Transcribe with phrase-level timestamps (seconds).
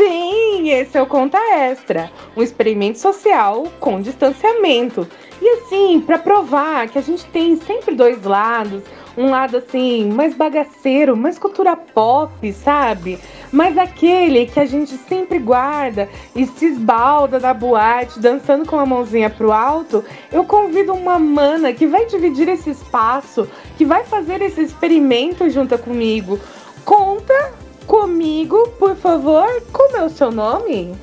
[0.00, 5.06] Bem, esse é o Conta Extra, um experimento social com distanciamento.
[5.42, 8.82] E assim, para provar que a gente tem sempre dois lados,
[9.14, 13.18] um lado assim, mais bagaceiro, mais cultura pop, sabe?
[13.52, 18.86] Mas aquele que a gente sempre guarda e se esbalda na boate, dançando com a
[18.86, 24.40] mãozinha pro alto, eu convido uma mana que vai dividir esse espaço, que vai fazer
[24.40, 26.40] esse experimento junto comigo.
[26.86, 27.59] Conta
[27.90, 30.96] comigo, por favor, como é o seu nome?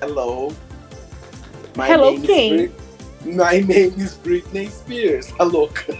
[0.00, 0.50] Hello.
[1.76, 2.72] My Hello quem?
[3.22, 5.94] My name is Britney Spears, a louca.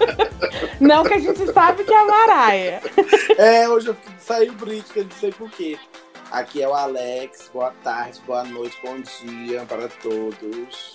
[0.80, 2.80] Não que a gente sabe que é a Maraia.
[3.36, 5.78] É, hoje eu saí Britney, não sei porquê.
[6.30, 10.94] Aqui é o Alex, boa tarde, boa noite, bom dia para todos.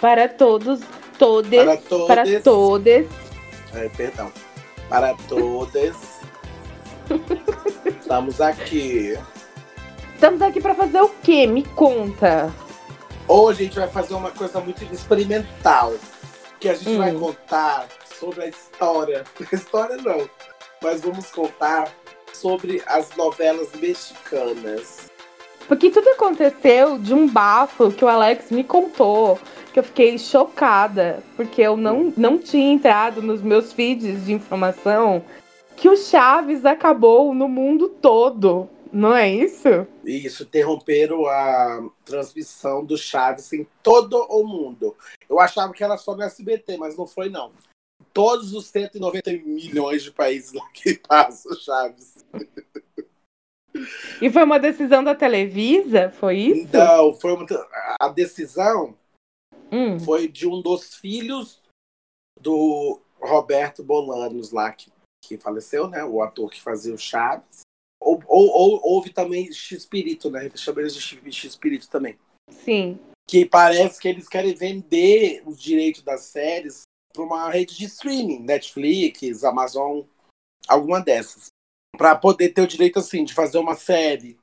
[0.00, 0.80] Para todos,
[1.18, 2.06] todes, para todos.
[2.06, 3.06] Para todes.
[3.74, 4.32] É, perdão.
[4.88, 6.15] Para todas.
[8.00, 9.18] Estamos aqui.
[10.14, 11.46] Estamos aqui para fazer o quê?
[11.46, 12.52] Me conta.
[13.28, 15.94] Hoje a gente vai fazer uma coisa muito experimental.
[16.58, 16.98] Que a gente hum.
[16.98, 17.86] vai contar
[18.18, 19.24] sobre a história.
[19.52, 20.28] História não.
[20.82, 21.88] Mas vamos contar
[22.32, 25.10] sobre as novelas mexicanas.
[25.68, 29.38] Porque tudo aconteceu de um bafo que o Alex me contou,
[29.72, 35.24] que eu fiquei chocada, porque eu não, não tinha entrado nos meus feeds de informação
[35.76, 38.68] que o Chaves acabou no mundo todo.
[38.92, 39.86] Não é isso?
[40.04, 44.96] Isso, interromperam a transmissão do Chaves em todo o mundo.
[45.28, 47.52] Eu achava que era só no SBT, mas não foi, não.
[48.12, 52.24] Todos os 190 milhões de países lá que passam Chaves.
[54.22, 56.10] E foi uma decisão da Televisa?
[56.10, 56.70] Foi isso?
[56.72, 57.46] Não, foi uma...
[58.00, 58.96] a decisão
[59.70, 59.98] hum.
[60.00, 61.60] foi de um dos filhos
[62.40, 64.90] do Roberto Bolanos lá, que,
[65.26, 66.04] que faleceu, né?
[66.04, 67.60] O ator que fazia o Chaves.
[68.00, 70.50] Ou, ou, ou houve também X-Espírito, né?
[70.54, 71.00] Chama eles de
[71.32, 72.18] X-Espírito também.
[72.50, 72.98] Sim.
[73.28, 78.40] Que parece que eles querem vender os direitos das séries para uma rede de streaming,
[78.40, 80.02] Netflix, Amazon,
[80.68, 81.46] alguma dessas.
[81.96, 84.38] Para poder ter o direito, assim, de fazer uma série,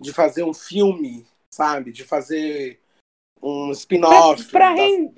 [0.00, 1.92] de fazer um filme, sabe?
[1.92, 2.80] De fazer
[3.42, 4.44] um spin-off.
[4.50, 5.12] Para rend...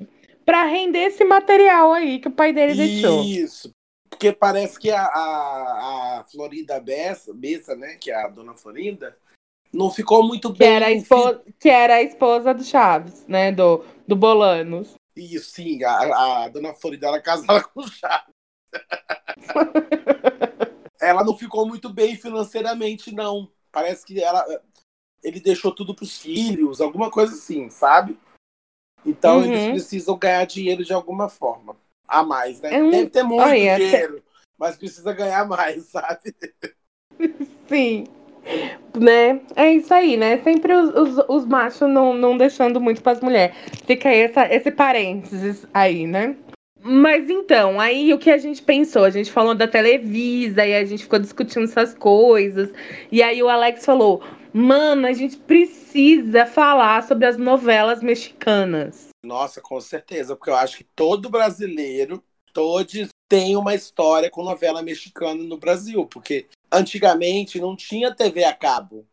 [0.47, 3.22] render esse material aí que o pai dele Isso, deixou.
[3.22, 3.70] Isso,
[4.16, 7.97] porque parece que a, a, a Florinda Bessa, Bessa, né?
[7.97, 9.15] Que é a dona Florinda,
[9.71, 10.75] não ficou muito que bem.
[10.75, 13.53] Era esposa, que era a esposa do Chaves, né?
[13.53, 14.94] Do, do Bolanos.
[15.15, 15.84] Isso, sim.
[15.84, 18.34] A, a dona Florinda era casada com o Chaves.
[21.00, 23.50] ela não ficou muito bem financeiramente, não.
[23.71, 24.47] Parece que ela,
[25.22, 28.19] ele deixou tudo para os filhos, alguma coisa assim, sabe?
[29.05, 29.44] Então uhum.
[29.44, 31.76] eles precisam ganhar dinheiro de alguma forma
[32.06, 32.75] a mais, né?
[32.75, 34.22] É Deve ter muito Olha, dinheiro,
[34.59, 36.34] mas precisa ganhar mais, sabe?
[37.69, 38.05] Sim.
[38.97, 39.41] Né?
[39.56, 40.39] É isso aí, né?
[40.39, 43.56] Sempre os, os, os machos não, não deixando muito para as mulheres.
[43.87, 46.37] Fica aí essa, esse parênteses aí, né?
[46.89, 49.03] Mas então, aí o que a gente pensou?
[49.03, 52.71] A gente falou da Televisa e a gente ficou discutindo essas coisas.
[53.11, 59.09] E aí o Alex falou: Mano, a gente precisa falar sobre as novelas mexicanas.
[59.26, 62.22] Nossa, com certeza, porque eu acho que todo brasileiro,
[62.53, 68.54] todos tem uma história com novela mexicana no Brasil, porque antigamente não tinha TV a
[68.54, 69.04] cabo.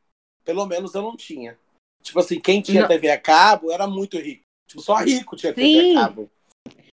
[0.46, 1.58] Pelo menos eu não tinha.
[2.04, 2.88] Tipo assim, quem tinha não.
[2.88, 4.44] TV a cabo era muito rico.
[4.68, 5.56] Tipo, só rico tinha Sim.
[5.56, 6.30] TV a cabo.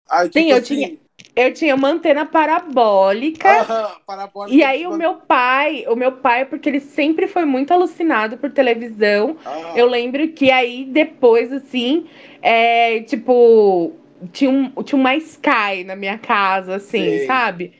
[0.08, 0.98] Aí, tipo Sim, eu assim, tinha.
[1.34, 3.48] Eu tinha uma antena parabólica.
[3.48, 7.72] Ah, parabólica e aí o meu pai, o meu pai, porque ele sempre foi muito
[7.72, 9.36] alucinado por televisão.
[9.44, 9.72] Ah.
[9.76, 12.06] Eu lembro que aí depois, assim,
[12.42, 13.92] é, tipo,
[14.32, 17.26] tinha, um, tinha uma Sky na minha casa, assim, Sim.
[17.26, 17.72] sabe?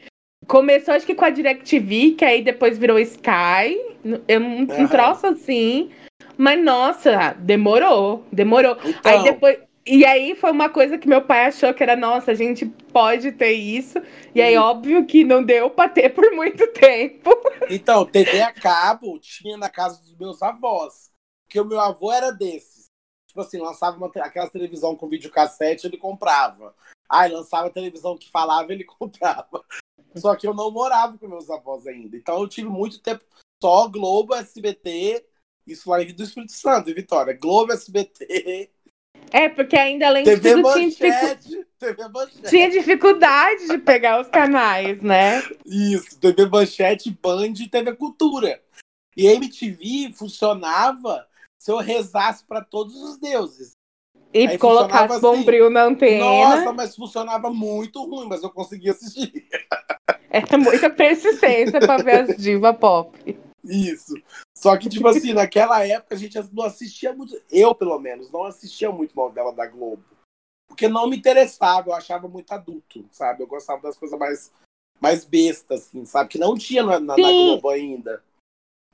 [0.46, 3.78] Começou acho que com a DirecTV, que aí depois virou Sky.
[4.26, 5.90] Eu, um, um troço assim.
[6.36, 8.76] Mas, nossa, demorou, demorou.
[8.84, 9.12] Então...
[9.12, 9.58] Aí depois.
[9.86, 13.32] E aí foi uma coisa que meu pai achou que era, nossa, a gente pode
[13.32, 13.98] ter isso.
[14.34, 17.30] E aí, óbvio que não deu pra ter por muito tempo.
[17.68, 21.10] Então, TV a cabo tinha na casa dos meus avós.
[21.46, 22.84] Porque o meu avô era desses.
[23.26, 26.74] Tipo assim, lançava uma, aquela televisão com videocassete, ele comprava.
[27.08, 29.64] Aí lançava televisão que falava, ele comprava.
[30.16, 32.16] Só que eu não morava com meus avós ainda.
[32.16, 33.24] Então eu tive muito tempo
[33.62, 35.24] só Globo, SBT,
[35.66, 37.36] isso lá do Espírito Santo, em Vitória.
[37.36, 38.70] Globo, SBT,
[39.32, 42.48] é, porque ainda além de TV tudo manchete, tinha, TV manchete.
[42.48, 45.42] tinha dificuldade de pegar os canais, né?
[45.64, 48.60] Isso, TV Manchete, Band e TV Cultura.
[49.16, 51.26] E a MTV funcionava
[51.58, 53.72] se eu rezasse para todos os deuses.
[54.32, 56.24] E Aí colocasse assim, bombril na antena.
[56.24, 59.46] Nossa, mas funcionava muito ruim, mas eu conseguia assistir.
[60.30, 63.18] É muita persistência para ver as diva pop.
[63.64, 64.14] Isso.
[64.56, 67.40] Só que, tipo assim, naquela época a gente não assistia muito.
[67.50, 70.02] Eu, pelo menos, não assistia muito novela da Globo.
[70.68, 73.42] Porque não me interessava, eu achava muito adulto, sabe?
[73.42, 74.52] Eu gostava das coisas mais,
[75.00, 76.30] mais bestas, assim, sabe?
[76.30, 78.22] Que não tinha na, na, na Globo ainda.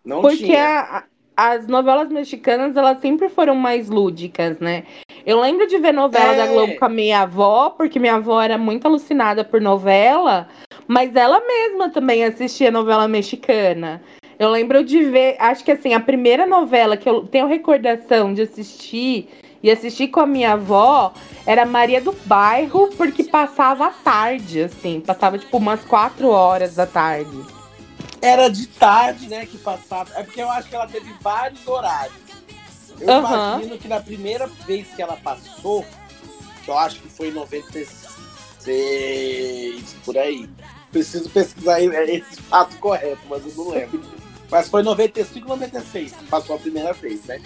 [0.05, 0.81] Não Porque tinha.
[0.81, 1.05] A,
[1.37, 4.87] as novelas mexicanas, elas sempre foram mais lúdicas, né?
[5.27, 6.37] Eu lembro de ver novela É.
[6.37, 10.49] da Globo com a minha avó, porque minha avó era muito alucinada por novela,
[10.89, 14.03] mas ela mesma também assistia novela mexicana.
[14.39, 18.43] Eu lembro de ver, acho que assim, a primeira novela que eu tenho recordação de
[18.43, 19.31] assistir
[19.63, 21.15] e assistir com a minha avó
[21.47, 26.87] era Maria do Bairro, porque passava à tarde, assim, passava tipo umas quatro horas da
[26.87, 27.35] tarde.
[28.21, 30.11] Era de tarde, né, que passava.
[30.17, 32.15] É porque eu acho que ela teve vários horários.
[33.01, 33.55] Eu Aham.
[33.55, 35.83] imagino que na primeira vez que ela passou,
[36.65, 40.47] que eu acho que foi em 96, por aí.
[40.93, 44.26] Preciso pesquisar esse fato correto, mas eu não lembro.
[44.51, 47.41] Mas foi 95, 96 que passou a primeira vez, né?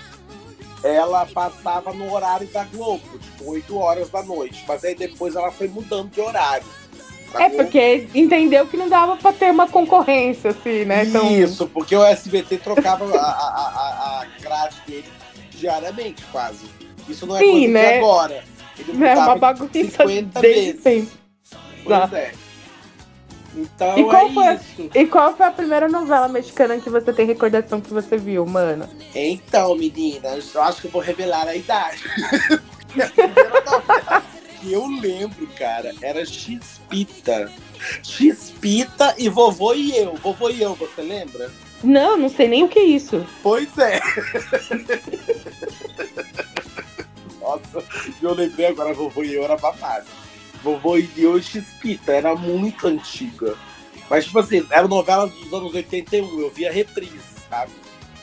[0.83, 4.65] Ela passava no horário da Globo, tipo 8 horas da noite.
[4.67, 6.67] Mas aí depois ela foi mudando de horário.
[7.35, 11.05] É porque entendeu que não dava pra ter uma concorrência, assim, né?
[11.05, 15.09] Então, Isso, porque o SBT trocava a, a, a, a grade dele
[15.51, 16.67] diariamente, quase.
[17.09, 17.99] Isso não é Sim, coisa de né?
[17.99, 18.45] agora.
[18.79, 20.83] Ele é uma bagunça 50 desde vezes.
[20.83, 21.21] sempre.
[21.85, 22.33] Pois é.
[23.55, 24.91] Então E qual é foi a- isso.
[24.95, 28.89] E qual foi a primeira novela mexicana que você tem recordação que você viu, mano?
[29.15, 32.03] Então, meninas, eu acho que eu vou revelar a idade.
[32.87, 34.23] Porque a primeira novela
[34.61, 37.51] que eu lembro, cara, era X-Pita.
[38.03, 40.15] X-Pita e Vovô e Eu.
[40.17, 41.51] Vovô e Eu, você lembra?
[41.83, 43.27] Não, não sei nem o que é isso.
[43.43, 43.99] Pois é.
[47.41, 47.83] Nossa,
[48.23, 50.05] eu lembrei agora, vovô e eu era babado.
[50.63, 53.57] Vovô e e X-Pita, era muito antiga.
[54.09, 57.73] Mas, tipo assim, era novela dos anos 81, eu via reprises, sabe?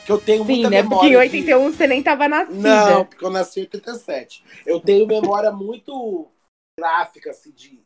[0.04, 0.82] Que eu tenho Sim, muita né?
[0.82, 1.28] Porque em memória.
[1.30, 2.58] de- 81 você nem tava nascida.
[2.58, 4.44] Não, porque eu nasci em 87.
[4.66, 6.28] Eu tenho memória muito
[6.78, 7.80] gráfica, assim, de,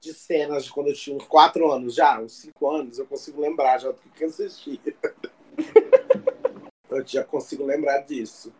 [0.00, 3.40] de cenas de quando eu tinha uns 4 anos já, uns 5 anos, eu consigo
[3.40, 4.80] lembrar já do que eu assisti.
[6.88, 8.52] eu já consigo lembrar disso.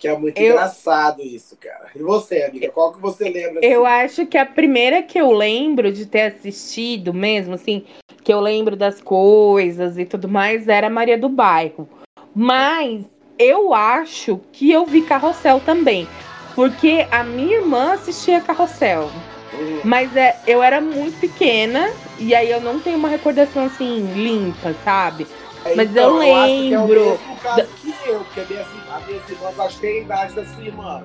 [0.00, 1.90] Que é muito Eu- engraçado isso, cara.
[1.94, 3.60] E você, amiga, qual que você lembra?
[3.62, 3.94] Eu assim?
[4.22, 7.84] acho que a primeira que eu lembro de ter assistido mesmo, assim,
[8.24, 11.86] que eu lembro das coisas e tudo mais, era Maria do Bairro.
[12.34, 13.04] Mas
[13.38, 16.08] eu acho que eu vi Carrossel também.
[16.56, 19.10] Porque a minha irmã assistia Carrossel.
[19.52, 24.12] Hum, Mas é, eu era muito pequena e aí eu não tenho uma recordação assim
[24.14, 25.26] limpa, sabe?
[25.64, 28.66] Mas eu Então, acho que é o lembro mesmo caso que eu, porque a minha,
[28.94, 31.04] a minhas irmãs acho que tem a idade da sua irmã.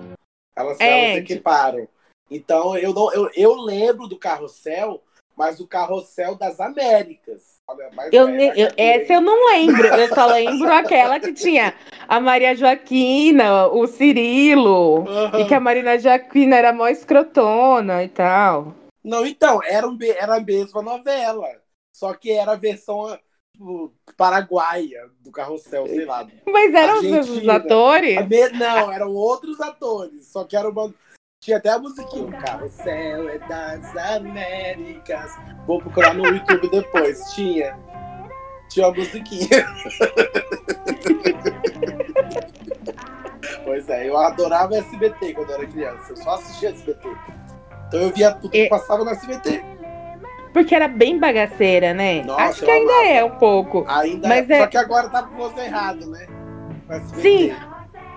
[0.56, 1.88] Elas, É, elas equiparam.
[2.32, 5.04] Então, eu, não, eu, eu lembro do carrossel,
[5.36, 7.56] mas o carrossel das Américas.
[8.12, 9.88] Eu, eu- eu, essa eu não lembro.
[9.88, 11.74] Eu só lembro aquela que tinha
[12.08, 15.08] a Maria Joaquina, o Cirilo.
[15.08, 15.42] Aham.
[15.42, 18.74] E que a Marina Joaquina era mó escrotona e tal.
[19.04, 21.48] Não, então, era, um, era a mesma novela.
[21.96, 23.18] Só que era a versão
[23.56, 26.28] tipo, paraguaia do carrossel, sei lá.
[26.46, 27.54] Mas eram os mesmos Argentina.
[27.56, 28.18] atores?
[28.18, 30.28] A me- Não, eram outros atores.
[30.28, 30.94] Só que era uma.
[31.42, 32.26] Tinha até a musiquinha.
[32.26, 35.32] O carrossel é das Américas.
[35.68, 37.20] Vou procurar no YouTube depois.
[37.34, 37.78] Tinha.
[38.70, 39.48] Tinha uma musiquinha.
[43.64, 46.12] pois é, eu adorava SBT quando eu era criança.
[46.12, 47.08] Eu só assistia SBT.
[47.88, 49.64] Então eu via tudo que passava no SBT.
[50.56, 52.24] Porque era bem bagaceira, né?
[52.24, 53.08] Nossa, Acho que ainda amava.
[53.10, 53.84] é um pouco.
[53.90, 54.54] Ainda Mas é...
[54.54, 56.26] é- Só que agora tá com você errado, né?
[57.16, 57.54] Sim.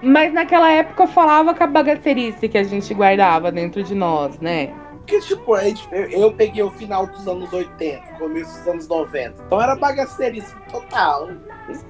[0.01, 4.39] Mas naquela época eu falava com a bagaceirice que a gente guardava dentro de nós,
[4.39, 4.73] né?
[4.99, 9.43] Porque, tipo, eu, peguei o final dos anos 80, começo dos anos 90.
[9.45, 11.31] Então era bagaceiríssimo total.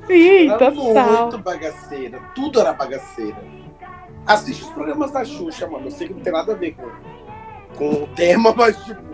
[0.07, 1.23] Sim, Era total.
[1.23, 2.21] muito bagaceira.
[2.35, 3.37] Tudo era bagaceira.
[4.25, 5.89] Assiste os programas da Xuxa, mano.
[5.89, 6.89] Eu sei que não tem nada a ver com,
[7.77, 9.08] com o tema, mas, tipo,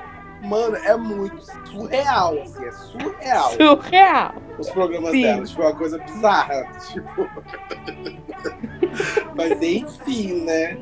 [0.45, 1.37] mano, é muito
[1.71, 2.65] surreal, assim.
[2.65, 4.35] É surreal Surreal.
[4.59, 5.23] os programas Sim.
[5.23, 5.45] dela.
[5.45, 6.71] Tipo, é uma coisa bizarra.
[6.93, 7.31] Tipo.
[9.35, 10.79] mas enfim, né?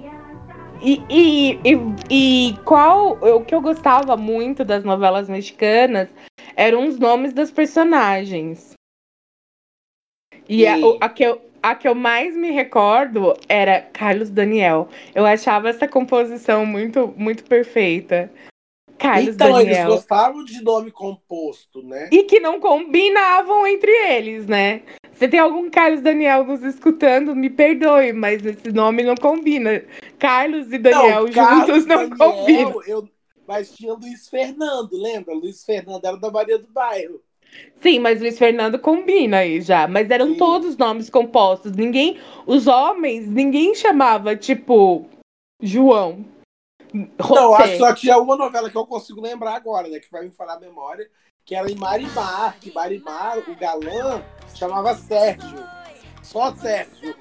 [0.80, 1.78] E, e, e,
[2.10, 3.12] e qual.
[3.20, 6.08] O que eu gostava muito das novelas mexicanas
[6.56, 8.72] eram os nomes dos personagens.
[10.48, 10.84] E a, Sim.
[10.84, 14.88] o- a que eu, a que eu mais me recordo era Carlos Daniel.
[15.14, 18.28] Eu achava essa composição muito, muito perfeita.
[19.02, 19.90] Carlos então, eles Daniel.
[19.90, 22.08] gostavam de nome composto, né?
[22.12, 24.82] E que não combinavam entre eles, né?
[25.12, 29.84] Você tem algum Carlos Daniel nos escutando, me perdoe, mas esse nome não combina.
[30.18, 32.82] Carlos e Daniel Não, Carlos juntos não Daniel, combinam.
[32.86, 33.08] eu-
[33.46, 35.34] mas tinha Luiz Fernando, lembra?
[35.34, 37.20] Luiz Fernando era da Maria do Bairro.
[37.82, 39.86] Sim, mas Luiz Fernando combina aí já.
[39.86, 40.36] Mas eram Sim.
[40.36, 41.72] todos nomes compostos.
[41.72, 42.18] Ninguém.
[42.46, 45.06] Os homens, ninguém chamava, tipo,
[45.60, 46.24] João.
[46.94, 47.62] José.
[47.62, 49.98] acho que só tinha uma novela que eu consigo lembrar agora, né?
[49.98, 51.08] Que vai me falar a memória,
[51.44, 54.22] que era em Marimar, que Marimar, o galã,
[54.54, 55.64] chamava Sérgio.
[56.22, 57.14] Só Sérgio.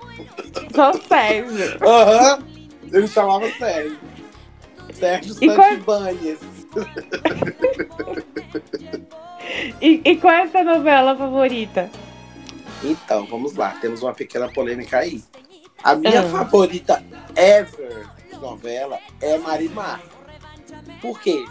[0.76, 1.78] Só Sérgio.
[1.88, 2.44] Aham.
[2.92, 3.98] Ele chamava Sérgio.
[4.94, 6.40] Sérgio qual- Santibanhas.
[9.82, 11.90] E, e qual é a sua novela favorita?
[12.84, 13.72] Então, vamos lá.
[13.82, 15.24] Temos uma pequena polêmica aí.
[15.84, 16.30] A minha Ah.
[16.30, 17.04] favorita
[17.36, 18.08] ever
[18.42, 20.02] novela é Marimar.
[21.02, 21.46] Por quê?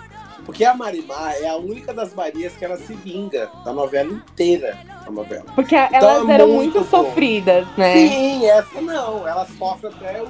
[0.45, 4.79] Porque a Marimar é a única das Marias que ela se vinga da novela inteira.
[5.05, 5.45] Da novela.
[5.55, 7.93] Porque elas Então é eram muito muito, sofridas, né?
[7.95, 9.29] Sim, essa não.
[9.29, 10.29] Ela sofre até o,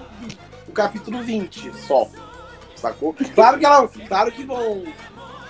[0.68, 2.08] o capítulo 20 só.
[2.74, 3.14] Sacou?
[3.34, 4.82] Claro que, ela, claro que vão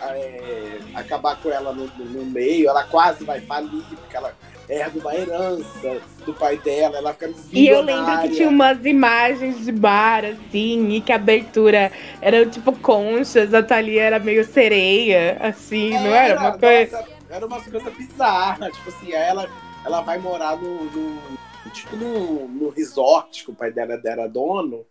[0.03, 2.69] é, acabar com ela no, no- no meio.
[2.69, 4.35] Ela quase vai falir, porque ela
[4.71, 6.99] herda uma herança do pai dela.
[6.99, 11.17] Ela fica E eu lembro que tinha umas imagens de bar, assim, e que a
[11.17, 11.91] abertura
[12.23, 17.01] era tipo conchas, a Thalia era meio sereia, assim, não era uma coisa.
[17.01, 18.75] nossa, era umas coisas bizarras.
[18.77, 19.49] Tipo assim, ela,
[19.85, 20.85] ela vai morar no.
[20.85, 21.41] no-
[21.73, 24.85] tipo no, no resort que o pai dela era dono.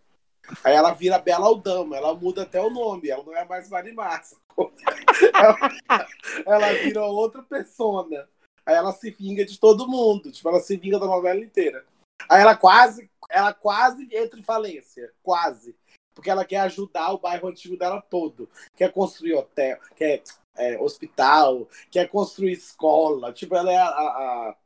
[0.64, 4.22] Aí ela vira Bela Aldama, ela muda até o nome, ela não é mais Marimar.
[5.34, 6.06] ela,
[6.46, 8.26] ela vira outra persona.
[8.70, 11.84] Aí ela se vinga de todo mundo, tipo, ela se vinga da novela inteira.
[12.28, 15.74] Aí ela quase, ela quase entra em falência, quase.
[16.14, 18.48] Porque ela quer ajudar o bairro antigo dela todo.
[18.76, 20.22] Quer construir hotel, quer
[20.56, 23.32] é, hospital, quer construir escola.
[23.32, 23.86] Tipo, ela é a.
[23.88, 24.56] a- a-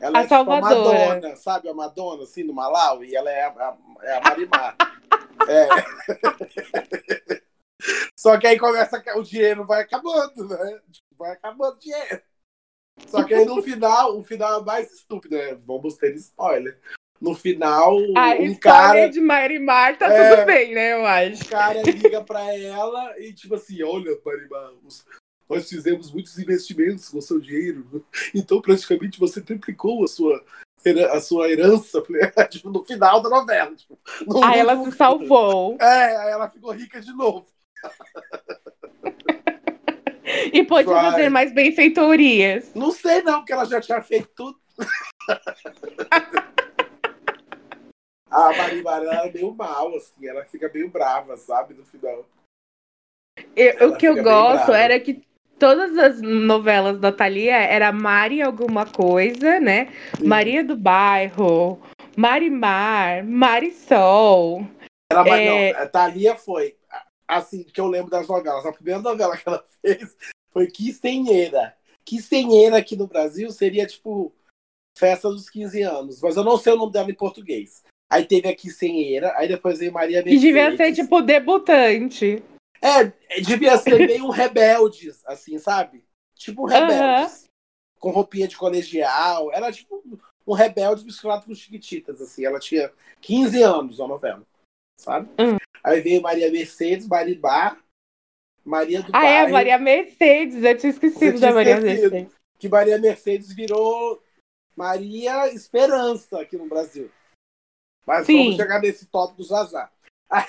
[0.00, 0.60] ela A é tipo a.
[0.60, 1.68] Madonna, sabe?
[1.68, 4.76] A Madonna, assim, no Malau, e ela é a, a- é a Marimar.
[5.48, 5.68] é.
[8.18, 10.80] Só que aí começa, o dinheiro vai acabando, né?
[10.90, 12.22] Tipo, Vai acabando o dinheiro.
[13.06, 15.54] Só que aí no final, o final é mais estúpido, né?
[15.64, 16.78] Vamos ter spoiler.
[17.20, 20.34] No final, A um história cara de Marimar tá É.
[20.34, 21.44] tudo bem, né, eu acho.
[21.44, 24.72] o cara liga pra ela e tipo assim, olha, Marimar,
[25.48, 30.44] nós fizemos muitos investimentos com o seu dinheiro, então praticamente você triplicou a sua,
[31.12, 32.02] a sua herança
[32.50, 33.72] tipo, no final da novela.
[33.76, 33.96] Tipo,
[34.26, 35.76] no Aí ela se salvou.
[35.80, 37.46] É, aí ela ficou rica de novo.
[40.52, 41.10] E pôde Vai.
[41.10, 42.72] fazer mais benfeitorias.
[42.74, 44.58] Não sei não, porque ela já tinha feito tudo.
[48.30, 52.24] a Marimar ela é meio mal, assim, ela fica meio brava, sabe, no final.
[53.56, 54.78] Eu- o que eu gosto brava.
[54.78, 55.22] era que
[55.58, 59.88] todas as novelas da Thalia era Mari alguma coisa, né?
[60.22, 61.80] Maria do Bairro,
[62.16, 64.66] Marimar, Marisol.
[65.10, 65.72] Ela, mas É.
[65.72, 66.74] não, a Thalia foi,
[67.26, 68.64] assim, que eu lembro das novelas.
[68.66, 70.16] A primeira novela que ela fez
[70.52, 71.76] foi Quistenheira.
[72.04, 74.32] Quistenheira aqui no Brasil seria, tipo,
[74.98, 76.20] Festa dos 15 anos.
[76.20, 77.82] Mas eu não sei o nome dela em português.
[78.10, 80.42] Aí teve a Quistenheira, aí depois veio Maria Que Mercedes.
[80.42, 82.42] devia ser, tipo, debutante.
[82.82, 83.04] É,
[83.40, 86.04] devia ser meio um rebeldes, assim, sabe?
[86.34, 87.44] Tipo um rebeldes.
[87.98, 89.50] Com roupinha de colegial.
[89.52, 90.02] Era tipo
[90.46, 92.44] um rebelde misturado com chiquititas, assim.
[92.44, 94.42] Ela tinha 15 anos na novela,
[95.02, 95.28] sabe?
[95.38, 95.56] Hum.
[95.84, 97.76] Aí veio Maria Mercedes, Maribá,
[98.64, 100.62] Maria do Ah, é, Bairro, Maria Mercedes.
[100.62, 102.10] Eu tinha esquecido tinha da Maria esquecido.
[102.12, 102.36] Mercedes.
[102.58, 104.22] que Maria Mercedes virou
[104.76, 107.10] Maria Esperança aqui no Brasil.
[108.06, 108.38] Mas Sim.
[108.44, 109.90] vamos chegar nesse tópico já já.
[110.32, 110.46] Aí,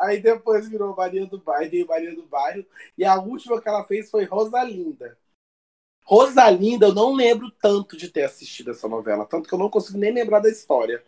[0.00, 2.64] aí depois virou Maria do Bairro, veio Maria do Bairro.
[2.96, 5.18] E a última que ela fez foi Rosalinda.
[6.02, 9.98] Rosalinda, eu não lembro tanto de ter assistido essa novela, tanto que eu não consigo
[9.98, 11.04] nem lembrar da história.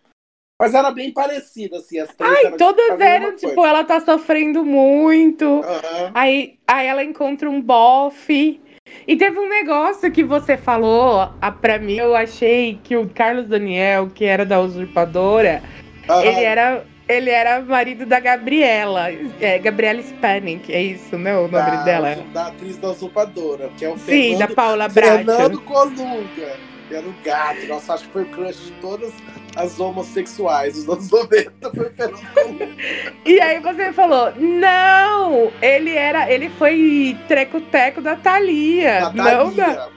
[0.61, 3.71] Mas era bem parecida, assim, as três Ai, eram todas a mesma eram, tipo, coisa.
[3.71, 5.45] ela tá sofrendo muito.
[5.65, 6.11] Aham.
[6.12, 8.61] Aí, aí ela encontra um bofe.
[9.07, 13.47] E teve um negócio que você falou, ah, pra mim, eu achei que o Carlos
[13.47, 15.62] Daniel, que era da usurpadora,
[16.09, 16.25] Aham.
[16.25, 16.85] ele era.
[17.09, 19.11] Ele era marido da Gabriela,
[19.41, 21.35] é, Gabriela Spanik, é isso, né?
[21.38, 22.17] O nome da, dela.
[22.35, 25.25] Da atriz da usurpadora, que é o Sim, da Fernando Paula Bracho.
[25.25, 27.67] Fernando Colunga, que era o gato.
[27.67, 29.11] Nossa, acho que foi o crush de todas
[29.59, 31.71] as homossexuais dos anos 90.
[31.75, 32.77] Foi Fernando.
[33.27, 39.65] E aí você falou, não, ele era, ele foi treco-teco da Thalia, A não da...
[39.65, 39.88] Thalia.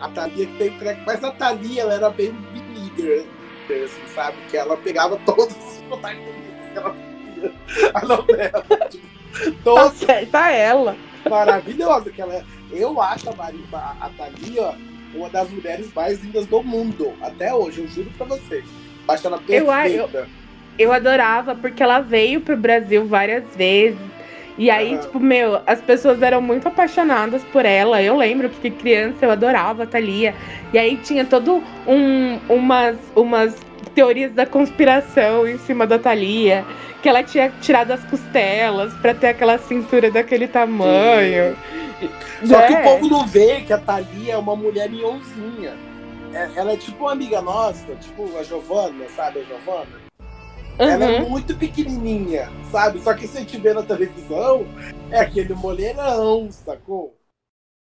[0.00, 1.00] A Thalia que teve treco.
[1.06, 3.24] Mas a Thalia, ela era bem beleaguer,
[3.68, 4.36] assim, sabe?
[4.50, 8.64] Que ela pegava todos os protagonistas que ela fazia a novela.
[8.88, 10.96] tipo, Tá todos certa ela.
[11.28, 12.10] maravilhosa.
[12.10, 14.74] Que ela, eu acho a, Mari, a, a Thalia
[15.14, 17.12] uma das mulheres mais lindas do mundo.
[17.22, 18.64] Até hoje, eu juro pra vocês.
[19.08, 20.28] Acho ela Eu- perfeita.
[20.78, 23.98] Eu adorava, porque ela veio pro Brasil várias vezes.
[24.58, 25.00] E aí, uhum.
[25.00, 28.02] tipo, meu, as pessoas eram muito apaixonadas por ela.
[28.02, 30.34] Eu lembro que criança eu adorava a Thalia.
[30.72, 33.56] E aí tinha todo um umas umas
[33.94, 36.64] teorias da conspiração em cima da Thalia,
[37.02, 41.56] que ela tinha tirado as costelas para ter aquela cintura daquele tamanho.
[42.44, 42.66] Só é.
[42.66, 42.82] que o é.
[42.82, 45.72] povo não vê que a Thalia é uma mulher mionzinha.
[46.34, 50.00] É, ela é tipo uma amiga nossa, tipo a Giovana, sabe a Giovana?
[50.80, 50.88] Uhum.
[50.88, 53.00] Ela é muito pequenininha, sabe?
[53.02, 54.64] Só que se a gente vê na televisão,
[55.10, 57.18] é aquele mulherão, sacou?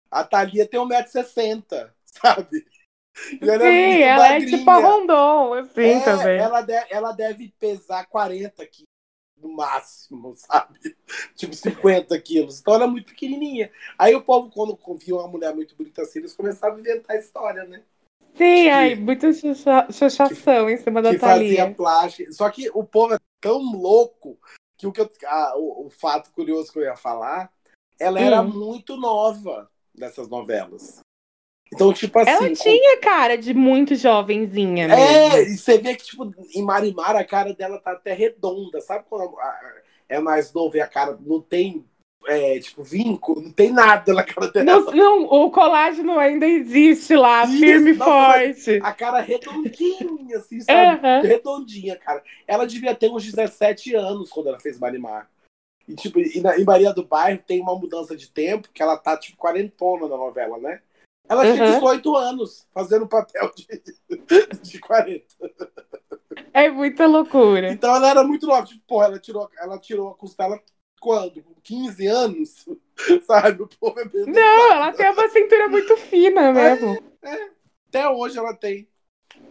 [0.09, 2.65] A Thalia tem 1,60m, sabe?
[3.39, 4.55] E ela Sim, é ela magrinha.
[4.55, 6.39] é tipo a Rondon, assim, é, também.
[6.39, 8.89] Ela, de, ela deve pesar 40 quilos
[9.37, 10.79] no máximo, sabe?
[11.35, 12.59] Tipo 50 quilos.
[12.59, 13.71] Então ela é muito pequenininha.
[13.97, 17.19] Aí o povo, quando viu uma mulher muito bonita assim, eles começaram a inventar a
[17.19, 17.83] história, né?
[18.39, 22.31] Sim, que, ai, muita chuchação em cima da que Fazia plástico.
[22.31, 24.39] Só que o povo é tão louco
[24.77, 25.10] que o, que eu,
[25.58, 27.51] o, o, fato curioso que eu ia falar,
[28.00, 28.24] ela hum.
[28.24, 31.01] era muito nova nessas novelas.
[31.72, 32.31] Então, tipo assim.
[32.31, 34.88] Ela tinha cara de muito jovenzinha.
[34.88, 35.03] Mesmo.
[35.03, 38.79] É, e você vê que, tipo, em Marimar a cara dela tá até redonda.
[38.79, 39.36] Sabe quando
[40.08, 41.86] é mais novo e a cara não tem,
[42.29, 43.39] é, tipo, vinco?
[43.41, 44.65] Não tem nada na cara dela.
[44.65, 48.79] Não, não o colágeno ainda existe lá, Isso, firme e forte.
[48.83, 51.05] A cara redondinha, assim, sabe?
[51.05, 51.21] Uhum.
[51.21, 52.24] Redondinha, cara.
[52.48, 55.29] Ela devia ter uns 17 anos quando ela fez Marimar.
[55.88, 58.95] E, tipo, e na, em Maria do Bairro tem uma mudança de tempo que ela
[58.95, 60.81] tá, tipo, quarentona na novela, né?
[61.27, 61.53] Ela uhum.
[61.53, 63.67] tinha 18 anos, fazendo papel de,
[64.62, 65.25] de 40.
[66.53, 67.71] É muita loucura.
[67.71, 68.65] Então ela era muito nova.
[68.65, 70.59] Tipo, porra, ela tirou, ela tirou a costela
[70.99, 71.41] quando?
[71.41, 72.65] Com 15 anos?
[73.25, 73.63] Sabe?
[73.63, 76.97] O povo é Não, ela tem uma cintura muito fina mesmo.
[77.21, 77.49] É, é.
[77.87, 78.87] Até hoje ela tem.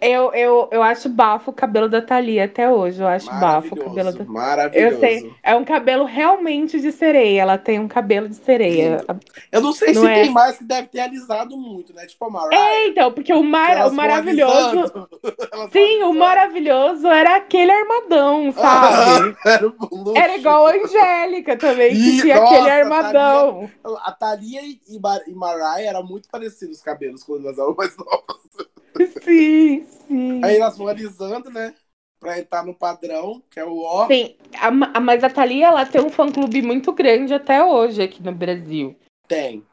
[0.00, 3.00] Eu, eu, eu acho bafo o cabelo da Thalia até hoje.
[3.02, 4.94] Eu acho bafo o cabelo da Maravilhoso.
[4.94, 5.32] Eu sei.
[5.42, 7.42] É um cabelo realmente de sereia.
[7.42, 9.04] Ela tem um cabelo de sereia.
[9.50, 10.22] Eu não sei não se é...
[10.22, 12.06] tem mais que deve ter alisado muito, né?
[12.06, 12.64] Tipo a Mariah.
[12.64, 13.88] É, então, porque o, mar...
[13.88, 15.08] o maravilhoso.
[15.72, 19.36] Sim, o maravilhoso era aquele armadão, sabe?
[19.44, 23.70] era, um era igual a Angélica também, que e, tinha nossa, aquele armadão.
[24.04, 24.80] A Thalia, e,
[25.26, 28.68] e Mariah eram muito parecidos os cabelos quando elas eram mais novas.
[29.22, 30.44] Sim, sim.
[30.44, 31.74] Aí elas vão alisando, né?
[32.18, 34.06] Pra entrar no padrão, que é o O.
[34.08, 38.32] Sim, a, mas a Thalia, ela tem um fã-clube muito grande até hoje aqui no
[38.32, 38.96] Brasil.
[39.28, 39.64] Tem.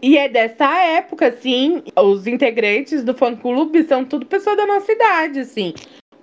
[0.00, 5.40] E é dessa época, assim, os integrantes do fã-clube são tudo pessoa da nossa idade,
[5.40, 5.74] assim.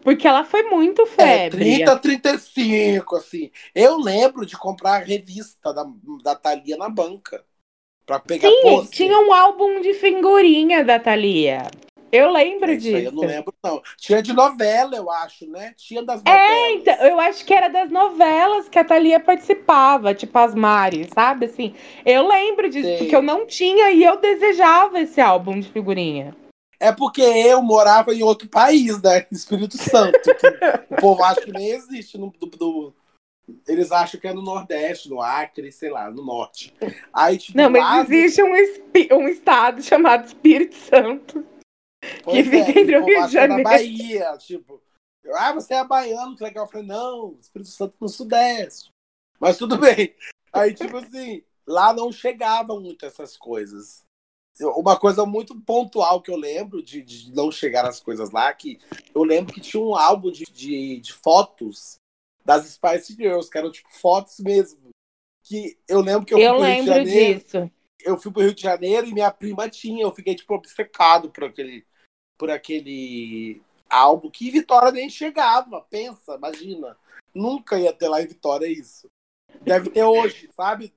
[0.01, 1.81] Porque ela foi muito febre.
[1.81, 3.51] É, 30, 35, assim.
[3.75, 5.85] Eu lembro de comprar a revista da,
[6.23, 7.45] da Thalia na banca.
[8.05, 11.67] Pra pegar Sim, tinha um álbum de figurinha da Thalia.
[12.11, 12.97] Eu lembro disso.
[12.97, 13.81] eu não lembro, não.
[13.97, 15.73] Tinha de novela, eu acho, né?
[15.77, 16.51] Tinha das é, novelas.
[16.51, 21.09] É, então, eu acho que era das novelas que a Thalia participava, tipo as Mari,
[21.13, 21.45] sabe?
[21.45, 22.97] Assim, eu lembro disso, Sim.
[22.97, 26.35] porque eu não tinha e eu desejava esse álbum de figurinha.
[26.79, 29.25] É porque eu morava em outro país, né?
[29.31, 30.17] Espírito Santo.
[30.89, 32.93] o povo acha que nem existe no, do, do,
[33.67, 36.73] eles acham que é no Nordeste, no Acre, sei lá, no Norte.
[37.13, 38.13] Aí, tipo, não, mas lado...
[38.13, 38.53] existe um,
[39.17, 41.45] um estado chamado Espírito Santo.
[42.23, 43.63] Pois que fica é, entre o Rio de Janeiro.
[43.63, 44.81] Na Bahia, tipo,
[45.33, 46.65] ah, você é baiano, que legal.
[46.65, 48.89] Eu falei, não, Espírito Santo no Sudeste.
[49.39, 50.15] Mas tudo bem.
[50.51, 54.03] Aí, tipo assim, lá não chegavam muito essas coisas.
[54.61, 58.77] Uma coisa muito pontual que eu lembro de, de não chegar as coisas lá, que
[59.15, 61.95] eu lembro que tinha um álbum de, de, de fotos
[62.43, 64.89] das Spice Girls, que eram tipo fotos mesmo.
[65.43, 67.71] Que eu lembro que eu, eu lembro disso.
[68.01, 71.45] Eu fui pro Rio de Janeiro e minha prima tinha, eu fiquei tipo obcecado por
[71.45, 71.85] aquele
[72.39, 75.81] por aquele álbum que Vitória nem chegava.
[75.81, 76.97] Pensa, imagina.
[77.35, 79.07] Nunca ia ter lá em Vitória isso.
[79.61, 80.93] Deve ter hoje, sabe?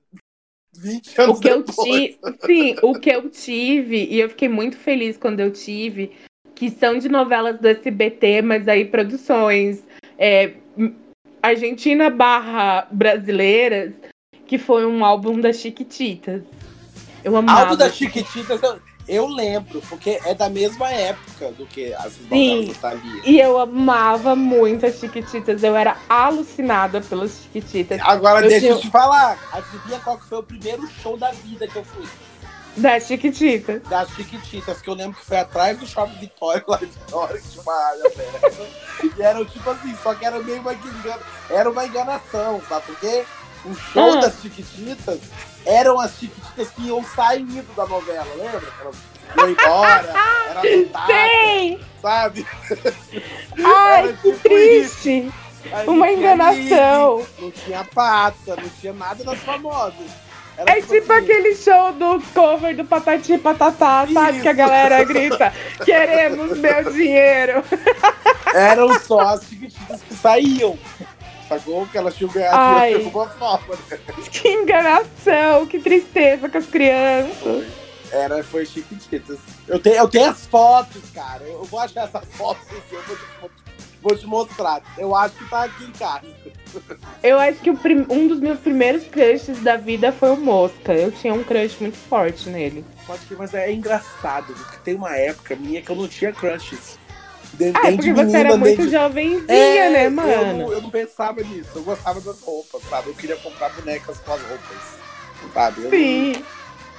[0.75, 1.77] 20 anos o que depois.
[1.77, 6.15] Eu tive, sim, o que eu tive, e eu fiquei muito feliz quando eu tive,
[6.55, 9.83] que são de novelas do SBT, mas aí produções
[10.17, 10.53] é,
[11.41, 13.93] Argentina barra brasileiras,
[14.47, 16.41] que foi um álbum das Chiquititas.
[17.23, 17.61] Eu amava.
[17.61, 18.61] Álbum das Chiquititas,
[19.07, 23.21] eu lembro, porque é da mesma época do que as novelas do Thalia.
[23.25, 25.63] E eu amava muito as Chiquititas.
[25.63, 27.99] Eu era alucinada pelas Chiquititas.
[28.01, 28.71] Agora eu deixa tinha...
[28.71, 29.37] eu te falar.
[29.51, 32.05] Adivinha qual foi o primeiro show da vida que eu fui?
[32.77, 33.81] Das Chiquititas.
[33.83, 37.49] Das Chiquititas, que eu lembro que foi atrás do Shopping Vitória, lá em Vitória, que
[37.49, 38.67] tinha uma área aberta.
[39.17, 40.75] e era tipo assim, só que era meio uma,
[41.49, 43.25] era uma enganação, sabe por quê?
[43.65, 44.21] O show ah.
[44.21, 45.19] das Chiquititas
[45.65, 48.61] eram as Chiquititas que iam saindo da novela, lembra?
[48.81, 48.95] Elas
[49.37, 50.13] iam embora,
[50.49, 52.47] era adotada, sabe?
[53.63, 55.31] Ai, era que tipo triste!
[55.87, 57.25] Uma enganação.
[57.39, 60.11] Não tinha pata, não tinha nada das famosas.
[60.57, 64.33] Era É tipo assim, aquele show do cover do Patati Patatá, sabe?
[64.33, 64.41] Isso.
[64.41, 67.63] Que a galera grita: queremos meu dinheiro.
[68.53, 70.77] Eram só as chiquititas que saíam.
[71.47, 71.85] Sacou?
[71.87, 72.95] Que elas tinham ganhado Ai.
[72.97, 73.75] de alguma forma.
[73.89, 73.99] né?
[74.31, 77.65] Que enganação, que tristeza com as crianças.
[78.11, 79.39] Era, foi chiquititas.
[79.67, 81.43] Eu tenho, eu tenho as fotos, cara.
[81.43, 83.63] Eu vou achar essas fotos aqui, eu vou te, vou te-
[84.01, 84.81] vou te mostrar.
[84.97, 86.27] Eu acho que tá aqui em casa.
[87.23, 90.93] Eu acho que prim- um dos meus primeiros crushes da vida foi o Mosca.
[90.93, 92.83] Eu tinha um crush muito forte nele.
[93.07, 96.97] Pode que, mas é engraçado, porque tem uma época minha que eu não tinha crushes.
[97.53, 100.57] De, Ah, é de porque você era muito de- jovenzinha, É, né, Eu mano?
[100.57, 101.69] não, eu não pensava nisso.
[101.75, 103.09] Eu gostava das roupas, sabe?
[103.09, 104.77] Eu queria comprar bonecas com as roupas.
[105.53, 105.83] Sabe?
[105.83, 106.43] Eu Sim.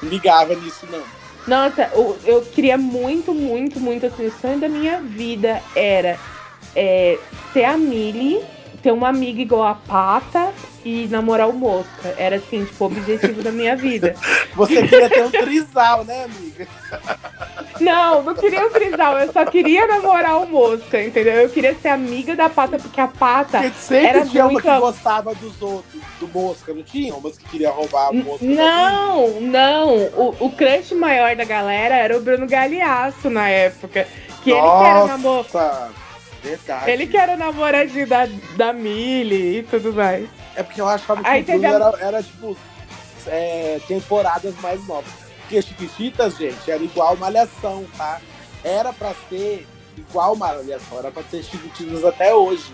[0.03, 1.03] não ligava nisso, não.
[1.47, 4.27] Nossa, eu, eu queria muito, muito, muito assim.
[4.27, 6.19] O sonho da minha vida era
[6.77, 7.19] é,
[7.53, 8.41] ser a Millie,
[8.83, 10.53] ter uma amiga igual a Pata
[10.85, 12.15] e namorar o Mosca.
[12.17, 14.15] Era assim, tipo, o objetivo da minha vida.
[14.55, 16.69] Você queria ter um trisal, né, amiga?
[17.81, 18.71] Não, não queria o
[19.19, 21.35] eu só queria namorar o Mosca, entendeu?
[21.35, 23.61] Eu queria ser amiga da Pata, porque a Pata.
[23.63, 27.15] Porque sempre Era tinha uma muito- que gostava dos outros, do Mosca, não tinha?
[27.15, 28.45] Umas que queria roubar a Mosca.
[28.45, 29.97] Não, não.
[30.17, 34.07] O, o crush maior da galera era o Bruno Galeasso na época.
[34.43, 35.37] Que ele que era namor...
[35.45, 35.91] Nossa,
[36.43, 36.91] verdade.
[36.91, 40.29] Ele que era o namoradinho da, da Millie e tudo mais.
[40.55, 42.57] É porque eu achava que Aí o Bruno a- era, era, tipo,
[43.27, 45.24] é, temporadas mais novas.
[45.45, 48.21] Porque Chiquititas, gente, era igual Malhação, tá?
[48.63, 52.73] Era pra ser igual Malhação, era pra ter Chiquititas até hoje.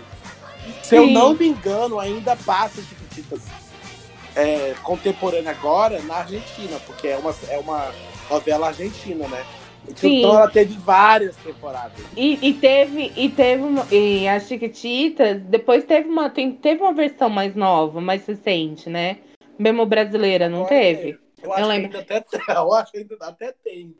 [0.81, 3.41] Se eu não me engano, ainda passa Chiquititas
[4.35, 7.91] é, contemporânea agora na Argentina, porque é uma, é uma
[8.29, 9.45] novela argentina, né?
[9.95, 10.19] Sim.
[10.19, 11.99] Então ela teve várias temporadas.
[12.15, 16.93] E, e teve, e teve uma, e as Chiquititas, depois teve uma, tem, teve uma
[16.93, 19.17] versão mais nova, mais recente, né?
[19.59, 21.20] Mesmo brasileira, não Agora, teve?
[21.43, 21.97] Eu acho Eu que lembro.
[21.97, 22.39] ainda até tem.
[22.55, 23.95] Eu acho que ainda até tem.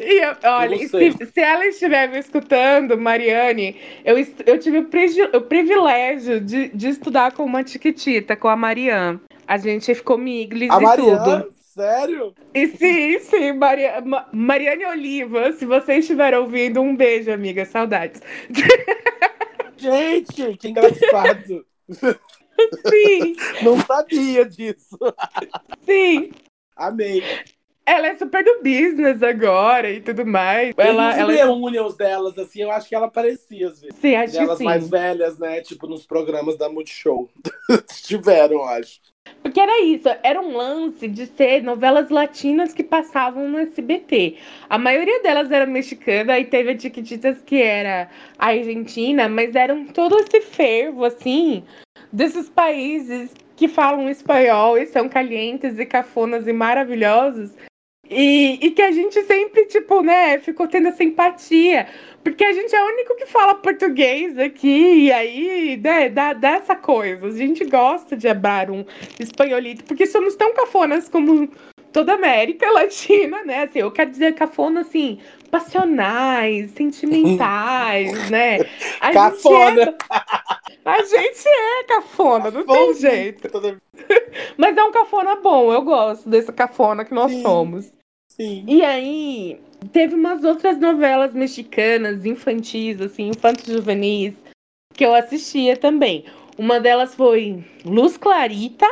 [0.00, 6.40] E eu- olha, se, se ela estiver me escutando, Mariane, eu, eu tive o, privilégio
[6.40, 9.20] de, de estudar com uma Chiquitita, com a Mariane.
[9.46, 11.54] A gente ficou miglis A e Mariana, tudo.
[11.74, 12.34] sério?
[12.54, 18.20] E sim, sim, Maria, Ma- Mariane Oliva, se você estiver ouvindo, um beijo, amiga, saudades.
[19.76, 21.64] Gente, que engraçado.
[22.88, 24.96] Sim, Não sabia disso.
[25.84, 26.30] sim.
[26.76, 27.22] Amei.
[27.84, 30.72] Ela é super do business agora e tudo mais.
[30.76, 33.96] Ela, Ela, ela, reunions delas, assim, eu acho que ela parecia às vezes.
[33.98, 34.64] sim, acho que Delas sim.
[34.64, 35.60] mais velhas, né?
[35.62, 37.28] Tipo, nos programas da Multishow.
[38.04, 39.00] Tiveram, eu acho.
[39.42, 44.36] Porque era isso, era um lance de ser novelas latinas que passavam no SBT.
[44.70, 48.08] A maioria delas era mexicana, aí teve a Chiquititas que era
[48.38, 51.64] argentina, mas eram todo esse fervo, assim,
[52.12, 57.52] desses países que falam espanhol e são calientes e cafonas e maravilhosos.
[58.08, 61.86] E, e que a gente sempre, tipo, né, ficou tendo essa empatia.
[62.22, 66.50] Porque a gente é o único que fala português aqui, e aí, né, dá, dá
[66.50, 67.26] essa coisa.
[67.26, 68.84] A gente gosta de abrar um
[69.18, 71.48] espanholito, porque somos tão cafonas como
[71.92, 73.64] toda a América Latina, né?
[73.64, 75.18] Assim, eu quero dizer cafona, assim,
[75.52, 78.58] passionais, sentimentais, né?
[79.00, 79.84] A Cafona.
[79.84, 82.94] Gente é, a gente é cafona, não tem Cafona.
[82.94, 83.48] jeito.
[83.50, 83.78] Toda-
[84.56, 87.42] Mas é um cafona bom, eu gosto desse cafona que nós Sim.
[87.42, 87.92] somos.
[88.28, 88.64] Sim.
[88.66, 89.60] E aí,
[89.92, 94.34] teve umas outras novelas mexicanas, infantis, assim, infantos juvenis,
[94.94, 96.24] que eu assistia também.
[96.56, 98.86] Uma delas foi Luz Clarita.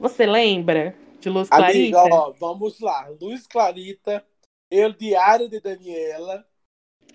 [0.00, 2.14] Você lembra de Luz Amiga, Clarita?
[2.14, 3.08] ó, vamos lá.
[3.20, 4.24] Luiz Clarita,
[4.70, 6.46] El Diário de Daniela.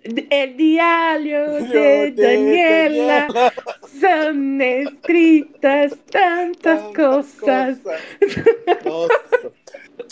[0.04, 3.28] El diario de de Daniela
[4.00, 7.80] son escritas tantas cosas.
[8.84, 9.54] Nossa.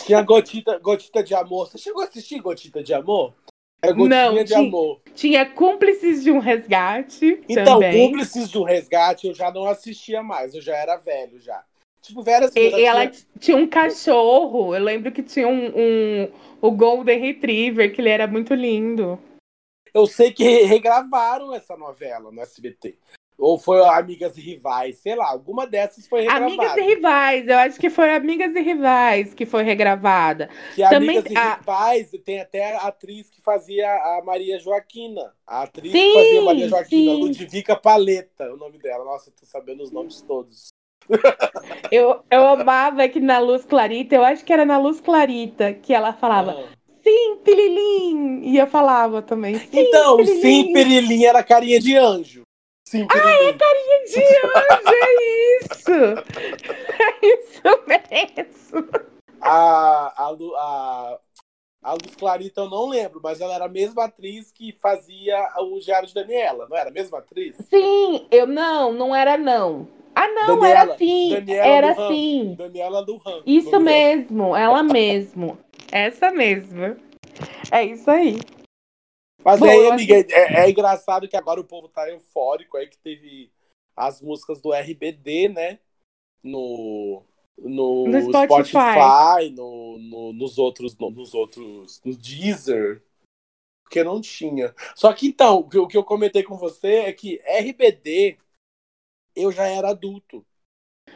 [0.04, 1.68] Tinha gotita, gotita de amor.
[1.68, 3.34] Você chegou a assistir Gotita de Amor?
[3.82, 5.00] É gotinha Não, de tinha- amor.
[5.14, 8.06] Tinha Cúmplices de um Resgate Então, também.
[8.06, 11.64] Cúmplices do Resgate eu já não assistia mais, eu já era velho já.
[12.02, 14.74] Tipo, assim, E, e ela tinha- t- tinha um cachorro.
[14.74, 16.32] Eu lembro que tinha um, um
[16.62, 19.18] o Golden Retriever, que ele era muito lindo.
[19.92, 22.96] eu sei que re- regravaram essa novela no SBT.
[23.36, 26.44] Ou foi Amigas e Rivais, sei lá, alguma dessas foi regravada.
[26.46, 30.48] Amigas e Rivais, eu acho que foi Amigas e Rivais que foi regravada.
[30.74, 35.34] Que Também- Amigas e a- Rivais tem até a atriz que fazia a Maria Joaquina.
[35.46, 37.20] A atriz Sim, que fazia a Maria Joaquina, sim.
[37.22, 39.04] Ludvica Paleta, o nome dela.
[39.06, 40.68] Nossa, eu tô sabendo os nomes todos.
[41.90, 45.92] Eu, eu amava que na Luz Clarita, eu acho que era na Luz Clarita, que
[45.92, 46.68] ela falava, Ah.
[47.02, 48.42] sim, Pililim!
[48.44, 50.40] E eu falava também, sim, Então, Pililim.
[50.40, 52.42] sim, Perilim era carinha de anjo.
[52.86, 55.90] Sim, Ai, é carinha de anjo, é isso!
[57.22, 58.88] É isso mesmo!
[59.40, 61.18] A, a, a,
[61.82, 65.78] a Luz Clarita eu não lembro, mas ela era a mesma atriz que fazia o
[65.80, 67.56] Diário de Daniela, não era a mesma atriz?
[67.70, 69.88] Sim, eu não, não era não.
[70.14, 72.08] Ah, não, Daniela, era sim, Daniela era do Ram.
[72.08, 72.54] sim.
[72.56, 73.42] Daniela Lujan.
[73.46, 73.84] Isso Não lembro.
[73.84, 75.58] mesmo, ela mesmo.
[75.92, 76.96] Essa mesma.
[77.70, 78.38] É isso aí.
[79.42, 82.98] Mas Bom, aí, amiga, é, é engraçado que agora o povo tá eufórico aí que
[82.98, 83.50] teve
[83.96, 85.78] as músicas do RBD, né?
[86.42, 87.22] No,
[87.58, 88.72] no, No Spotify.
[88.72, 93.02] Spotify, no, no- nos outros, no- nos outros, no Deezer.
[93.84, 94.74] Porque não tinha.
[94.94, 98.38] Só que então, o que eu comentei com você é que RBD
[99.42, 100.44] eu já era adulto.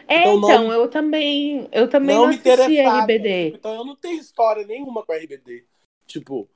[0.09, 2.99] É, Então, então, não- eu também, eu também não não me assisti interessava.
[3.01, 3.49] RBD.
[3.55, 5.65] Então eu não tenho história nenhuma com RBD.
[6.07, 6.49] Tipo,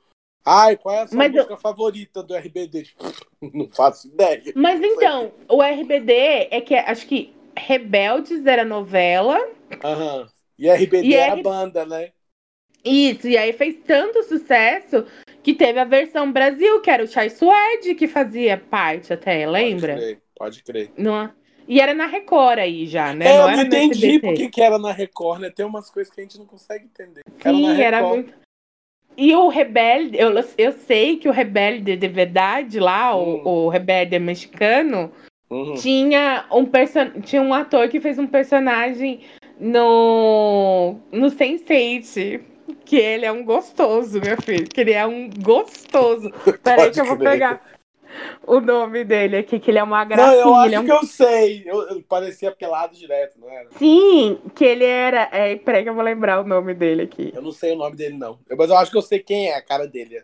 [0.45, 2.83] ai, qual é a sua Mas eu- música favorita do RBD?
[2.85, 3.05] Tipo,
[3.55, 4.43] não faço ideia.
[4.55, 9.39] Mas então, o RBD é que acho que Rebeldes era novela.
[9.83, 10.29] Aham.
[10.59, 12.13] E RBD E era R- banda, né?
[12.85, 15.05] Isso, e aí fez tanto sucesso
[15.43, 19.95] que teve a versão Brasil, que era o Chai Suede, que fazia parte até, lembra?
[19.95, 20.93] Pode crer, pode crer.
[20.97, 21.33] Não,
[21.69, 23.27] e era na Record aí já, né?
[23.27, 25.51] É, não eu entendi porque que era na Record, né?
[25.51, 27.21] Tem umas coisas que a gente não consegue entender.
[27.45, 28.33] Era Sim, era muito.
[29.15, 33.43] E o Rebelde, eu, eu sei que o Rebelde de verdade lá, Hum.
[33.45, 35.13] o, o Rebelde mexicano,
[35.51, 35.75] Uhum.
[35.75, 37.21] tinha um person...
[37.23, 39.21] tinha um ator que fez um personagem
[39.59, 42.41] no no Sense8,
[42.85, 46.31] que ele é um gostoso, meu filho, que ele é um gostoso.
[46.63, 47.61] Peraí que eu vou pegar
[48.47, 50.85] o nome dele aqui, que ele é uma Não, gracinha, eu acho ele é um
[50.85, 51.63] que eu sei.
[51.67, 53.69] Eu, eu parecia pelado direto, não era?
[53.73, 55.29] Sim, que ele era.
[55.33, 57.33] É, peraí que eu vou lembrar o nome dele aqui.
[57.35, 58.39] Eu não sei o nome dele, não.
[58.49, 60.23] Eu- Mas eu acho que eu sei quem é a cara dele.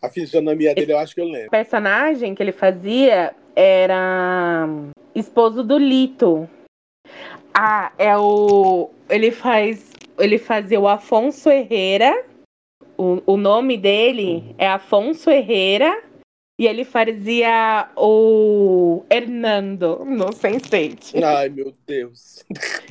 [0.00, 1.48] A fisionomia dele, eu acho que eu lembro.
[1.48, 4.68] O personagem que ele fazia era
[5.14, 6.48] esposo do Lito.
[7.52, 8.90] Ah, é o.
[9.10, 9.90] Ele faz.
[10.18, 12.24] Ele fazia o Afonso Herrera.
[12.96, 16.02] O, o nome dele é Afonso Herrera.
[16.58, 21.22] E ele fazia o Hernando no Sense8.
[21.22, 22.44] Ai, meu Deus.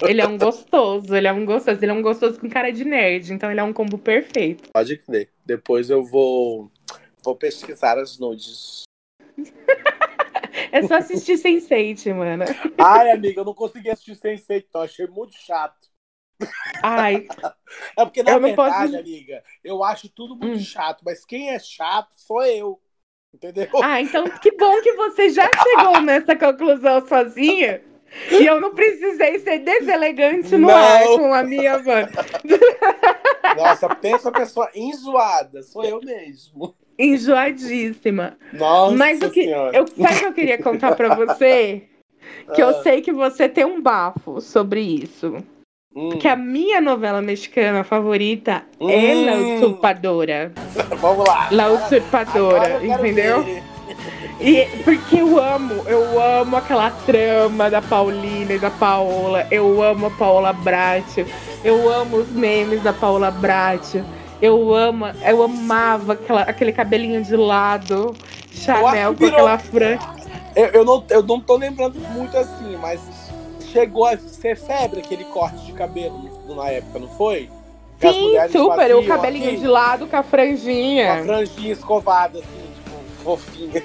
[0.08, 2.86] Ele é um gostoso, ele é um gostoso, ele é um gostoso com cara de
[2.86, 4.70] nerd, então ele é um combo perfeito.
[4.72, 5.30] Pode crer.
[5.46, 6.72] Depois eu vou,
[7.22, 8.84] vou pesquisar as nudes.
[10.70, 12.44] É só assistir Sense8, mano.
[12.78, 15.88] Ai, amiga, eu não consegui assistir Sense8, então achei muito chato.
[16.84, 17.26] Ai,
[17.98, 20.64] É porque, na Eu não verdade, posso- amiga, eu acho tudo muito Hum.
[20.64, 22.82] chato, mas quem é chato sou eu.
[23.34, 23.68] Entendeu?
[23.84, 27.82] ah, então que bom que você já chegou nessa conclusão sozinha.
[28.32, 30.76] E eu não precisei ser deselegante no Não.
[30.76, 32.08] ar com a minha mano.
[33.58, 36.74] Nossa, pensa a pessoa enjoada, sou eu mesmo.
[36.98, 38.38] Enjoadíssima.
[38.54, 39.44] Nossa Mas o que.
[39.44, 39.78] senhora.
[39.78, 41.84] Eu, sabe o que eu queria contar pra você?
[42.54, 45.38] Que eu Ah, sei que você tem um bafo sobre isso.
[45.95, 49.56] Hum, Que a minha novela mexicana favorita é La Hum.
[49.58, 50.52] Usurpadora.
[51.00, 51.47] Vamos lá.
[51.52, 53.43] La Agora Usurpadora, entendeu?
[53.43, 53.63] ver.
[54.39, 59.47] E porque eu amo, eu amo aquela trama da Paulina e da Paola.
[59.50, 61.26] Eu amo a Paola Bracho.
[61.63, 64.04] Eu amo os memes da Paola Bracho.
[64.41, 68.13] Eu amo, eu amava aquela, aquele cabelinho de lado,
[68.52, 70.00] Chanel com aquela franja.
[70.56, 73.00] Eu, eu, não, eu não tô lembrando muito assim, mas
[73.72, 77.50] chegou a ser febre aquele corte de cabelo na época, não foi?
[78.00, 81.24] Que Sim, super, o cabelinho aqui, de lado com a Com a franjinha.
[81.24, 83.84] franjinha escovada, assim, tipo, fofinha.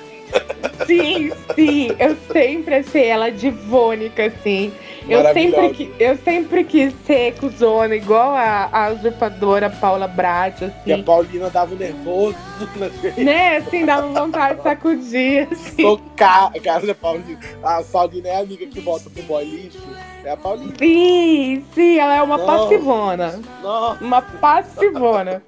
[0.86, 4.72] Sim, sim, eu sempre achei ela divônica, assim.
[5.08, 10.94] Eu sempre, eu sempre quis ser cuzona, igual a, a usurpadora Paula Brat, E a
[10.94, 11.02] assim.
[11.04, 12.36] Paulina dava um nervoso
[12.76, 13.24] na gente.
[13.24, 15.82] Né, assim, dava vontade de sacudir, assim.
[15.82, 17.38] Socar a cara da Paulina.
[17.62, 19.78] A Paulina é a amiga que volta pro boy lixo.
[20.24, 20.72] É a Paulina.
[20.78, 22.68] Sim, sim, ela é uma Nossa.
[22.68, 23.40] passivona.
[23.60, 25.42] Nossa, Uma passivona.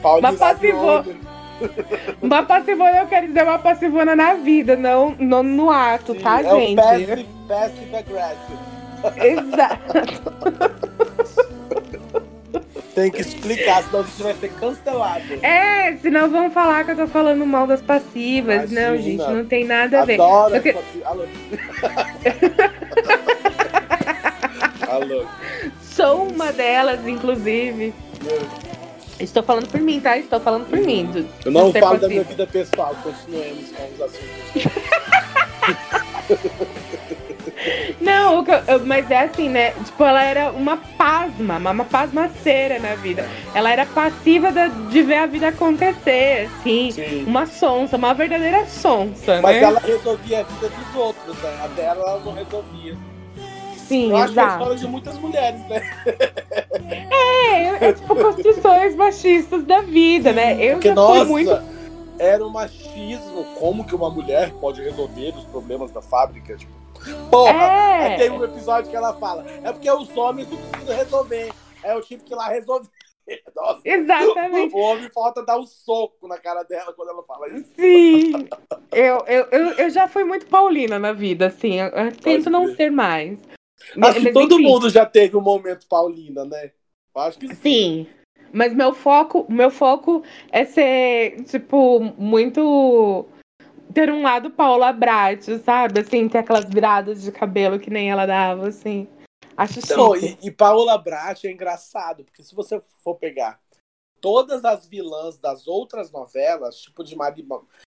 [0.00, 1.04] Paulina Mas passivou.
[2.20, 6.40] Uma passivona, eu quero dizer uma passivona na vida, não, não no ato, Sim, tá,
[6.40, 6.76] é gente?
[6.76, 8.58] passive, passive aggressive.
[9.16, 10.24] Exato.
[12.94, 15.24] Tem que explicar, senão a gente vai ser cancelado.
[15.42, 18.70] É, senão vão falar que eu tô falando mal das passivas.
[18.70, 19.24] Não, Imagina.
[19.24, 20.14] gente, não tem nada a ver.
[20.14, 21.24] Adoro que- Alô.
[24.88, 25.24] Alô.
[25.82, 27.92] Sou uma delas, inclusive.
[29.24, 30.16] Estou falando por mim, tá?
[30.18, 31.06] Estou falando por mim.
[31.06, 34.74] do- Eu não falo da minha vida pessoal, continuemos com os assuntos.
[38.00, 38.44] Não,
[38.84, 39.70] mas é assim, né?
[39.84, 43.26] Tipo, ela era uma pasma, uma pasmaceira na vida.
[43.54, 44.52] Ela era passiva
[44.90, 46.90] de ver a vida acontecer, assim.
[46.90, 47.24] Sim.
[47.26, 49.62] Uma sonsa, uma verdadeira sonsa, mas né?
[49.62, 51.58] ela resolvia a vida dos outros, né?
[51.64, 52.96] A dela ela não resolvia.
[53.84, 54.34] Sim, Eu acho exato.
[54.34, 55.82] que é a história de muitas mulheres, né?
[57.10, 60.62] É, é tipo construções machistas da vida, né?
[60.62, 61.74] Eu Porque, já nossa, fui muito
[62.18, 63.44] era um machismo.
[63.58, 66.56] Como que uma mulher pode resolver os problemas da fábrica?
[66.56, 66.72] Tipo,
[67.30, 67.52] porra!
[67.52, 68.16] É.
[68.16, 71.52] tem um episódio que ela fala: é porque os homens não precisam resolver.
[71.82, 72.88] É eu tive que ir lá resolver.
[73.56, 73.80] Nossa.
[73.84, 74.74] Exatamente.
[74.74, 77.70] O homem falta dar um soco na cara dela quando ela fala isso.
[77.76, 78.48] Sim.
[78.92, 81.80] Eu, eu, eu, eu já fui muito paulina na vida, assim.
[81.80, 83.38] Eu, eu tento não ser mais.
[84.02, 84.62] Acho que todo enfim.
[84.62, 86.72] mundo já teve um momento paulina, né?
[87.14, 87.54] Acho que sim.
[87.54, 88.06] sim.
[88.52, 93.26] Mas meu foco, meu foco é ser, tipo, muito.
[93.92, 96.00] ter um lado Paula Brat, sabe?
[96.00, 99.08] Assim, ter aquelas viradas de cabelo que nem ela dava, assim.
[99.56, 103.60] Acho então, e, e Paula Brat é engraçado, porque se você for pegar
[104.20, 107.44] todas as vilãs das outras novelas, tipo de Maria,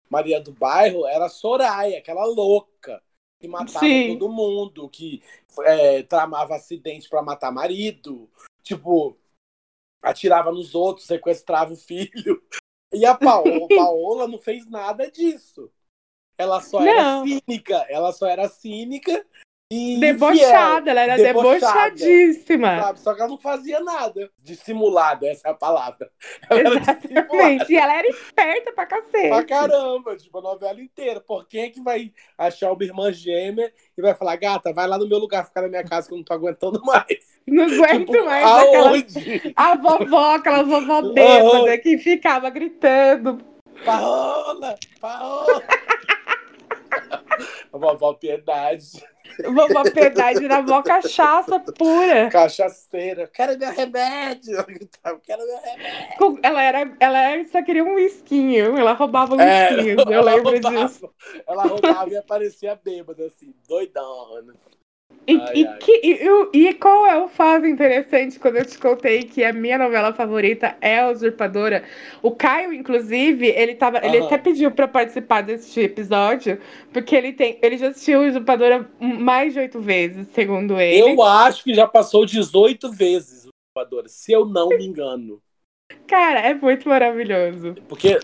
[0.09, 3.01] Maria do Bairro, era Soraya, aquela louca
[3.39, 4.17] que matava Sim.
[4.17, 5.23] todo mundo, que
[5.61, 8.29] é, tramava acidente para matar marido,
[8.61, 9.17] tipo,
[10.01, 12.41] atirava nos outros, sequestrava o filho.
[12.91, 15.71] E a Paola, Paola não fez nada disso.
[16.35, 16.87] Ela só não.
[16.87, 19.23] era cínica, ela só era cínica
[19.71, 22.81] e debochada, fiel, ela era debochada, debochadíssima.
[22.81, 22.99] Sabe?
[22.99, 24.31] Só que ela não fazia nada.
[24.43, 26.09] Dissimulada, essa é a palavra.
[26.49, 27.71] Ela Exatamente.
[27.71, 29.29] E ela era esperta pra cacete.
[29.29, 31.21] Pra caramba, tipo, a novela inteira.
[31.21, 34.97] Por quem é que vai achar uma irmã gêmea e vai falar, gata, vai lá
[34.97, 37.39] no meu lugar ficar na minha casa que eu não tô aguentando mais.
[37.45, 38.45] Não aguento tipo, mais.
[38.45, 39.53] Aonde?
[39.55, 43.37] A vovó, aquela vovó bêbada que ficava gritando.
[43.85, 44.75] Paola!
[44.99, 45.63] Paola!
[47.71, 49.03] vovó Piedade.
[49.43, 52.29] Vovó Piedade na mó cachaça pura.
[52.29, 53.27] Cachaceira.
[53.27, 54.65] Quero meu remédio.
[55.23, 56.39] Quero meu remédio.
[56.43, 58.77] Ela, era, ela só queria um esquinho.
[58.77, 60.11] Ela roubava um é, esquinho.
[60.11, 61.09] Eu lembro roubava, disso.
[61.47, 64.55] Ela roubava e aparecia bêbada, assim, doidona.
[65.29, 65.77] E, ai, e, ai.
[65.77, 69.77] Que, e, e, qual é o fato interessante quando eu te contei que a minha
[69.77, 71.83] novela favorita é a Usurpadora?
[72.23, 76.59] O Caio, inclusive, ele, tava, ele até pediu para participar desse episódio,
[76.91, 77.59] porque ele tem.
[77.61, 81.11] Ele já assistiu Usurpadora mais de oito vezes, segundo ele.
[81.11, 85.39] Eu acho que já passou 18 vezes Usurpadora, se eu não me engano.
[86.07, 87.75] Cara, é muito maravilhoso.
[87.87, 88.19] Porque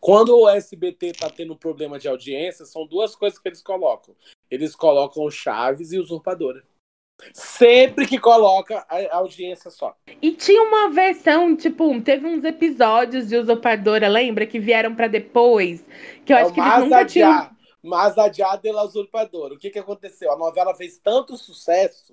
[0.00, 4.14] quando o SBT tá tendo problema de audiência, são duas coisas que eles colocam.
[4.50, 6.62] Eles colocam Chaves e Usurpadora.
[7.32, 9.96] Sempre que coloca a audiência só.
[10.20, 14.46] E tinha uma versão, tipo, teve uns episódios de Usurpadora, lembra?
[14.46, 15.84] Que vieram para depois.
[16.24, 17.50] Que eu é acho que eles nunca tinham.
[17.82, 19.54] Mas a de la Usurpadora.
[19.54, 20.32] O que que aconteceu?
[20.32, 22.12] A novela fez tanto sucesso.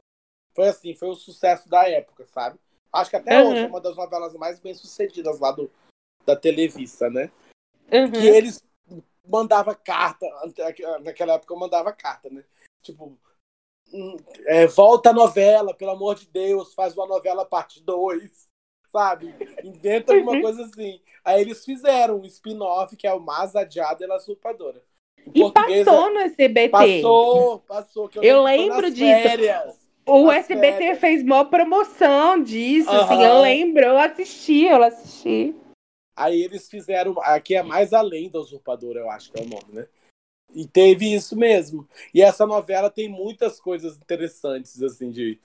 [0.55, 2.59] Foi assim, foi o sucesso da época, sabe?
[2.91, 3.51] Acho que até uhum.
[3.51, 5.69] hoje é uma das novelas mais bem sucedidas lá do,
[6.25, 7.31] da Televisa, né?
[7.91, 8.11] Uhum.
[8.11, 8.63] Que eles
[9.27, 10.25] mandava carta,
[11.03, 12.43] naquela época eu mandava carta, né?
[12.81, 13.17] Tipo,
[13.93, 18.47] hum, é, volta a novela, pelo amor de Deus, faz uma novela parte 2,
[18.87, 19.35] sabe?
[19.63, 20.41] Inventa alguma uhum.
[20.41, 20.99] coisa assim.
[21.23, 24.81] Aí eles fizeram um spin-off que é o Mais Adiado e a Usurpadora.
[25.33, 26.13] E passou é...
[26.13, 26.69] no SBT.
[26.69, 28.09] Passou, passou.
[28.15, 29.21] eu, eu lembro disso.
[29.21, 29.78] Férias.
[30.09, 30.99] O SBT férias.
[30.99, 33.01] fez maior promoção disso, uhum.
[33.01, 35.55] assim, eu lembro, eu assisti, eu assisti.
[36.15, 37.15] Aí eles fizeram.
[37.21, 39.87] Aqui é mais além da usurpadora, eu acho que é o nome, né?
[40.53, 41.87] E teve isso mesmo.
[42.13, 45.39] E essa novela tem muitas coisas interessantes, assim, de,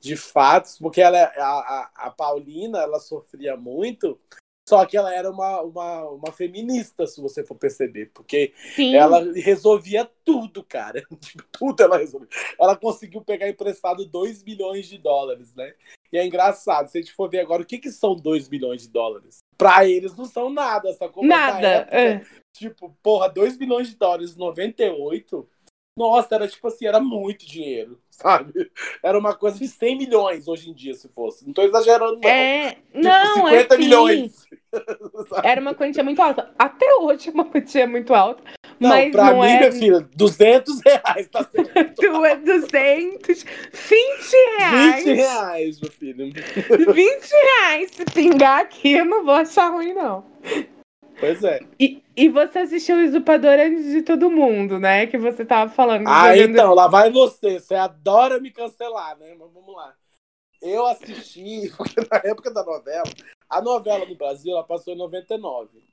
[0.00, 4.20] de fatos, porque ela, é, a, a Paulina, ela sofria muito,
[4.68, 8.94] só que ela era uma, uma, uma feminista, se você for perceber, porque Sim.
[8.94, 11.02] ela resolvia tudo, cara.
[11.20, 12.28] Tipo, tudo ela resolvia.
[12.60, 15.72] Ela conseguiu pegar emprestado 2 milhões de dólares, né?
[16.12, 18.82] E é engraçado, se a gente for ver agora, o que, que são 2 milhões
[18.82, 19.38] de dólares?
[19.56, 21.24] Pra eles não são nada, sacou?
[21.24, 21.66] Nada.
[21.66, 22.22] Época, é.
[22.52, 25.48] Tipo, porra, 2 milhões de dólares em 98.
[25.98, 28.70] Nossa, era tipo assim, era muito dinheiro, sabe?
[29.02, 31.44] Era uma coisa de 100 milhões hoje em dia, se fosse.
[31.44, 32.28] Não tô exagerando, não.
[32.28, 34.46] É, tipo, não, 50 assim, milhões.
[35.42, 36.50] Era uma quantia muito alta.
[36.58, 38.42] Até hoje é uma quantia muito alta.
[38.78, 39.58] Não, mas pra não mim, é...
[39.58, 41.68] minha filha, 200 reais tá sendo.
[42.44, 43.46] 200, 20
[44.58, 45.04] reais.
[45.04, 46.30] 20 reais, meu filho.
[46.92, 47.90] 20 reais.
[47.90, 50.24] Se pingar aqui, eu não vou achar ruim, não.
[51.18, 51.60] Pois é.
[51.78, 55.06] E, e você assistiu o Usurpador antes de todo mundo, né?
[55.06, 56.06] Que você tava falando.
[56.06, 56.50] Ah, jogando...
[56.50, 57.58] então, lá vai você.
[57.58, 59.34] Você adora me cancelar, né?
[59.38, 59.94] Mas vamos lá.
[60.60, 63.10] Eu assisti, porque na época da novela,
[63.48, 65.88] a novela no Brasil ela passou em 99.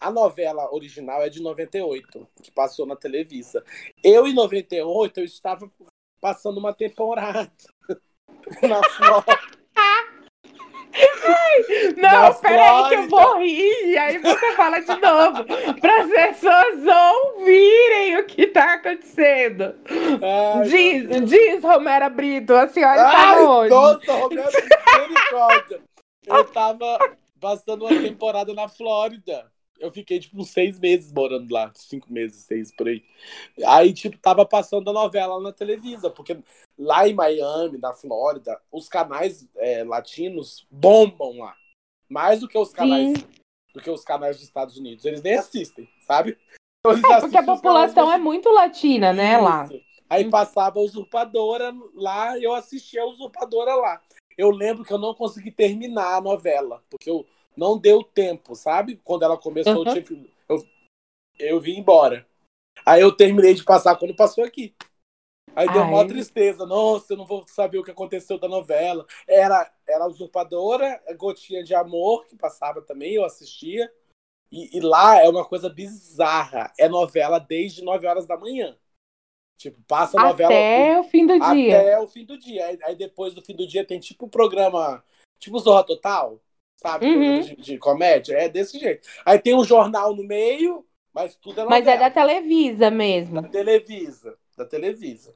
[0.00, 3.64] A novela original é de 98, que passou na Televisa.
[4.02, 5.70] Eu, em 98, eu estava
[6.20, 7.52] passando uma temporada
[8.62, 9.53] na Flórida.
[11.96, 13.86] Não, peraí que eu vou rir.
[13.86, 15.44] E aí você fala de novo.
[15.80, 16.84] Para as pessoas
[17.36, 19.74] ouvirem o que tá acontecendo.
[19.88, 23.70] Ai, diz, diz, Romera Brito, a senhora está onde?
[23.70, 24.50] Nossa, Romera,
[25.08, 25.80] misericórdia.
[26.26, 26.98] Eu tava
[27.40, 29.53] passando uma temporada na Flórida.
[29.78, 31.72] Eu fiquei, tipo, uns seis meses morando lá.
[31.74, 33.04] Cinco meses, seis, por aí.
[33.66, 36.38] Aí, tipo, tava passando a novela na Televisa, porque
[36.78, 41.56] lá em Miami, na Flórida, os canais é, latinos bombam lá.
[42.08, 43.26] Mais do que os canais Sim.
[43.74, 45.04] do que os canais dos Estados Unidos.
[45.04, 46.38] Eles nem assistem, sabe?
[46.86, 49.66] Então, é, porque a população é muito latina, né, lá.
[50.08, 54.02] Aí passava a usurpadora lá e eu assistia a usurpadora lá.
[54.36, 57.24] Eu lembro que eu não consegui terminar a novela, porque eu
[57.56, 59.00] não deu tempo, sabe?
[59.04, 59.94] Quando ela começou, uhum.
[59.96, 60.68] eu, eu,
[61.38, 62.26] eu vim embora.
[62.84, 64.74] Aí eu terminei de passar quando passou aqui.
[65.56, 66.66] Aí deu uma tristeza.
[66.66, 69.06] Nossa, eu não vou saber o que aconteceu da novela.
[69.26, 73.90] Era, era Usurpadora, Gotinha de Amor, que passava também, eu assistia.
[74.50, 76.72] E, e, lá é uma coisa bizarra.
[76.78, 78.76] É novela desde 9 horas da manhã.
[79.56, 80.52] Tipo, passa a novela.
[80.52, 81.80] Até o fim do até dia.
[81.80, 82.66] Até o fim do dia.
[82.66, 85.04] Aí, aí, depois do fim do dia tem tipo o programa.
[85.38, 86.40] Tipo Zorra Total
[86.76, 87.06] sabe?
[87.06, 87.40] Uhum.
[87.40, 88.36] De, de, comédia.
[88.36, 89.08] É desse jeito.
[89.24, 91.70] Aí tem um jornal no meio, mas tudo é novela.
[91.70, 93.42] Mas é da Televisa mesmo.
[93.42, 94.38] Da Televisa.
[94.56, 95.34] Da Televisa.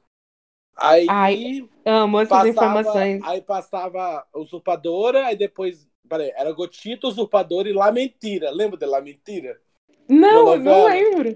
[0.75, 1.05] Aí.
[1.09, 3.21] Ai, amo essas passava, informações.
[3.23, 5.87] Aí passava Usurpadora, aí depois.
[6.07, 8.49] Peraí, era Gotita, Usurpadora e La Mentira.
[8.49, 9.59] Lembra de La Mentira?
[10.07, 11.35] Não, não lembro.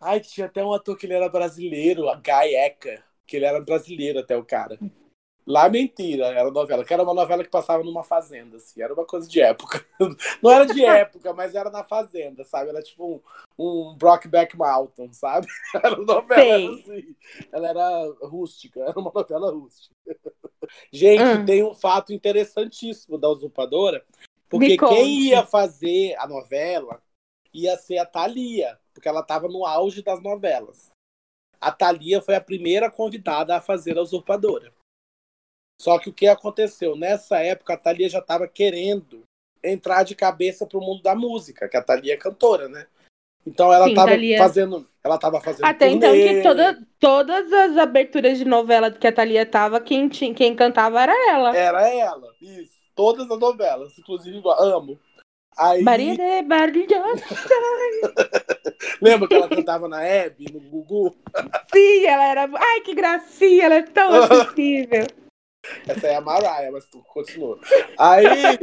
[0.00, 4.18] Ai, tinha até um ator que ele era brasileiro, a Ecker, que ele era brasileiro
[4.18, 4.78] até o cara.
[5.44, 9.04] Lá mentira, era novela, que era uma novela que passava numa fazenda, assim, era uma
[9.04, 9.84] coisa de época.
[10.40, 12.70] Não era de época, mas era na fazenda, sabe?
[12.70, 13.20] Era tipo
[13.58, 15.48] um, um Brockback Mountain, sabe?
[15.74, 17.16] Era uma novela assim.
[17.50, 19.94] Ela era rústica, era uma novela rústica.
[20.92, 21.44] Gente, hum.
[21.44, 24.04] tem um fato interessantíssimo da usurpadora,
[24.48, 27.02] porque quem ia fazer a novela
[27.52, 30.90] ia ser a Thalia, porque ela estava no auge das novelas.
[31.60, 34.72] A Thalia foi a primeira convidada a fazer a usurpadora.
[35.80, 36.96] Só que o que aconteceu?
[36.96, 39.24] Nessa época, a Thalia já estava querendo
[39.62, 42.86] entrar de cabeça para o mundo da música, que a Thalia é cantora, né?
[43.46, 44.86] Então ela estava fazendo.
[45.02, 45.64] Ela tava fazendo.
[45.64, 45.96] Até turnê.
[45.96, 50.54] então que toda, todas as aberturas de novela que a Thalia tava, quem, tinha, quem
[50.54, 51.56] cantava era ela.
[51.56, 52.80] Era ela, isso.
[52.94, 54.98] Todas as novelas, inclusive amo.
[55.56, 55.82] Aí...
[55.82, 56.22] Maria de.
[59.00, 61.16] Lembra que ela cantava na Hebe, no Gugu?
[61.72, 62.50] Sim, ela era.
[62.54, 65.06] Ai, que gracinha, ela é tão acessível.
[65.86, 67.58] Essa é a Mariah, mas tu continua.
[67.98, 68.58] Aí.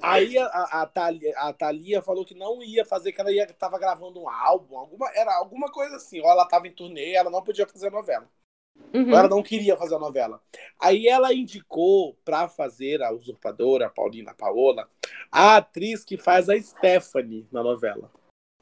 [0.00, 0.46] Aí a,
[0.82, 4.28] a, Thalia, a Thalia falou que não ia fazer, que ela ia, tava gravando um
[4.28, 6.20] álbum, alguma, era alguma coisa assim.
[6.20, 8.28] Ou ela tava em turnê, ela não podia fazer a novela.
[8.92, 9.10] Uhum.
[9.10, 10.42] Ou ela não queria fazer a novela.
[10.80, 14.88] Aí ela indicou para fazer a usurpadora, a Paulina Paola,
[15.30, 18.10] a atriz que faz a Stephanie na novela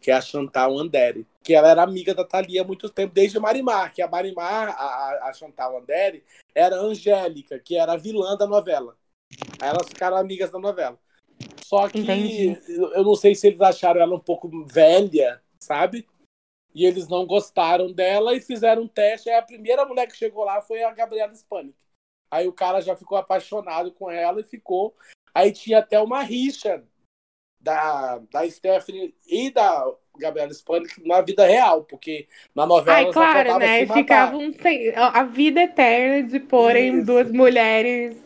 [0.01, 3.39] que é a Chantal Andere, que ela era amiga da Thalia há muito tempo, desde
[3.39, 6.25] Marimar, que a Marimar, a, a Chantal Andere,
[6.55, 8.97] era Angélica, que era a vilã da novela.
[9.61, 10.99] Aí elas ficaram amigas da novela.
[11.65, 12.59] Só que Entendi.
[12.69, 16.07] eu não sei se eles acharam ela um pouco velha, sabe?
[16.75, 19.29] E eles não gostaram dela e fizeram um teste.
[19.29, 21.75] Aí a primeira mulher que chegou lá foi a Gabriela Spanik.
[22.31, 24.95] Aí o cara já ficou apaixonado com ela e ficou.
[25.35, 26.85] Aí tinha até uma rixa
[27.61, 29.85] da, da Stephanie e da
[30.19, 33.87] Gabriela Spanik na vida real, porque na novela Ai, claro, né?
[33.87, 37.07] Ficavam sem, a vida eterna de porem Isso.
[37.07, 38.17] duas mulheres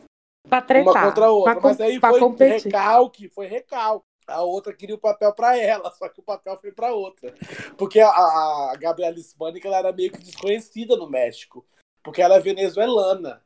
[0.49, 0.93] pra tretar.
[0.93, 1.61] Uma contra a outra.
[1.61, 2.65] Mas aí foi competir.
[2.67, 4.05] recalque, foi recalque.
[4.27, 7.35] A outra queria o papel para ela, só que o papel foi para outra.
[7.77, 11.65] Porque a, a Gabriela Spanik ela era meio que desconhecida no México,
[12.03, 13.44] porque ela é venezuelana.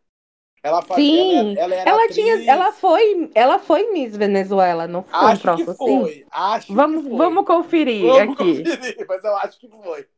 [0.62, 5.18] Ela fazia, Sim, ela, ela, ela tinha, ela foi, ela foi Miss Venezuela, não foi
[5.18, 6.24] acho um que foi, assim?
[6.30, 7.18] Acho vamos, que foi.
[7.18, 8.64] vamos conferir vamos aqui.
[8.64, 10.09] Conferir, mas eu acho que foi.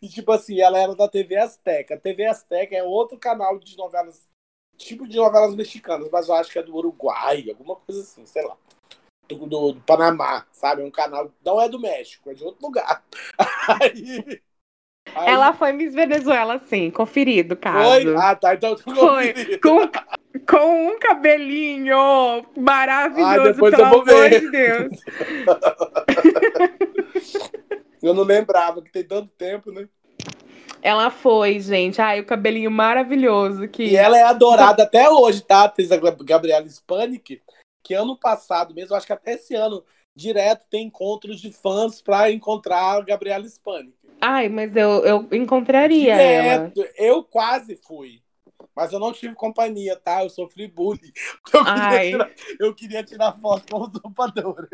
[0.00, 1.94] E tipo assim, ela era da TV Azteca.
[1.94, 4.24] A TV Azteca é outro canal de novelas,
[4.76, 8.44] tipo de novelas mexicanas, mas eu acho que é do Uruguai, alguma coisa assim, sei
[8.44, 8.56] lá.
[9.28, 10.82] Do, do, do Panamá, sabe?
[10.82, 13.04] É um canal, não é do México, é de outro lugar.
[13.82, 14.40] Aí
[15.14, 15.28] Aí...
[15.28, 18.02] Ela foi Miss Venezuela, sim, conferido, caso.
[18.02, 18.16] Foi?
[18.16, 19.90] Ah, tá, então Foi, com,
[20.46, 25.00] com um cabelinho maravilhoso, ah, pelo amor de Deus.
[28.02, 29.88] eu não lembrava, que tem tanto tempo, né?
[30.80, 32.00] Ela foi, gente.
[32.00, 33.66] Ai, o cabelinho maravilhoso.
[33.68, 33.84] Que...
[33.84, 35.62] E ela é adorada até hoje, tá?
[35.62, 35.88] A atriz
[36.24, 37.42] Gabriela Spanik,
[37.82, 39.82] que ano passado mesmo, acho que até esse ano,
[40.18, 43.96] direto tem encontros de fãs pra encontrar a Gabriela Hispânica.
[44.20, 46.68] Ai, mas eu, eu encontraria ela.
[46.68, 46.92] Direto.
[46.96, 48.20] Eu quase fui.
[48.74, 50.24] Mas eu não tive companhia, tá?
[50.24, 51.12] Eu sofri bullying.
[51.54, 54.68] Eu queria, tirar, eu queria tirar foto com a usurpadora.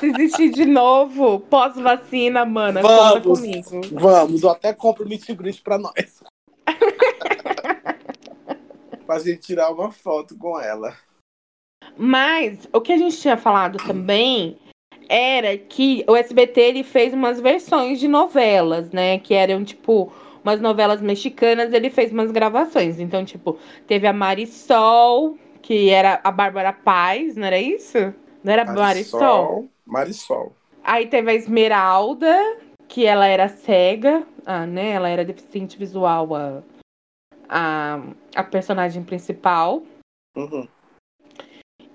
[0.00, 3.40] Se existir de novo, pós-vacina, mana, Vamos.
[3.40, 3.80] comigo.
[3.92, 6.22] Vamos, eu até compro o meet greet pra nós.
[9.06, 10.96] pra gente tirar uma foto com ela.
[11.96, 14.58] Mas o que a gente tinha falado também
[15.08, 19.18] era que o SBT ele fez umas versões de novelas, né?
[19.18, 23.00] Que eram tipo umas novelas mexicanas, ele fez umas gravações.
[23.00, 27.98] Então, tipo, teve a Marisol, que era a Bárbara Paz, não era isso?
[28.42, 29.20] Não era Marisol?
[29.20, 29.68] Marisol.
[29.86, 30.56] Marisol.
[30.82, 34.90] Aí teve a Esmeralda, que ela era cega, ah, né?
[34.90, 36.62] Ela era deficiente visual, a,
[37.48, 38.02] a,
[38.36, 39.82] a personagem principal.
[40.36, 40.68] Uhum.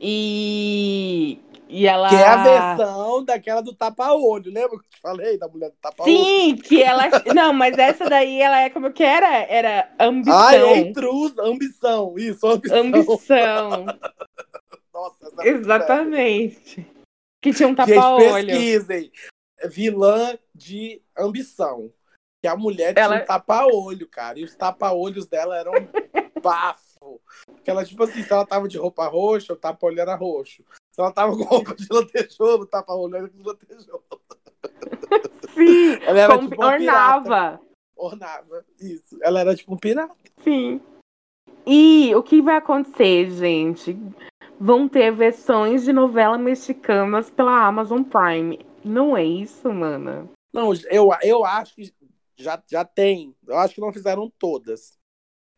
[0.01, 1.39] E,
[1.69, 2.09] e ela.
[2.09, 2.43] Que é a
[2.75, 4.51] versão daquela do tapa-olho.
[4.51, 6.11] Lembra que eu te falei da mulher do tapa-olho?
[6.11, 7.03] Sim, que ela.
[7.35, 9.37] Não, mas essa daí ela é como que era?
[9.43, 10.39] Era ambição.
[10.39, 12.15] Ah, é intrusa, ambição.
[12.17, 12.77] Isso, ambição.
[12.79, 13.85] ambição.
[14.93, 15.47] Nossa, essa é.
[15.49, 16.85] Exatamente.
[17.41, 18.47] Que tinha um tapa-olho.
[18.47, 19.11] pesquisem.
[19.65, 21.91] Vilã de ambição.
[22.41, 24.39] Que a mulher tinha Ela- um tapa-olho, cara.
[24.39, 25.71] E os tapa-olhos dela eram
[26.41, 27.21] bafo.
[27.45, 30.63] Porque ela, tipo assim, se ela tava de roupa roxa, o tapa-olho era roxo.
[30.99, 34.03] Se ela tava com roupa de lantejouro, o tapa-olho era de lantejouro.
[35.55, 37.61] Sim, Ela era com- tipo ornava.
[37.95, 38.65] Ornava.
[38.81, 39.17] Isso.
[39.21, 40.13] Ela era tipo um pirata.
[40.43, 40.81] Sim.
[41.65, 43.97] E o que vai acontecer, gente?
[44.59, 48.59] Vão ter versões de novelas mexicanas pela Amazon Prime.
[48.83, 50.27] Não é isso, mana?
[50.51, 51.93] Não, eu, eu acho que
[52.35, 53.33] já, já tem.
[53.47, 54.99] Eu acho que não fizeram todas.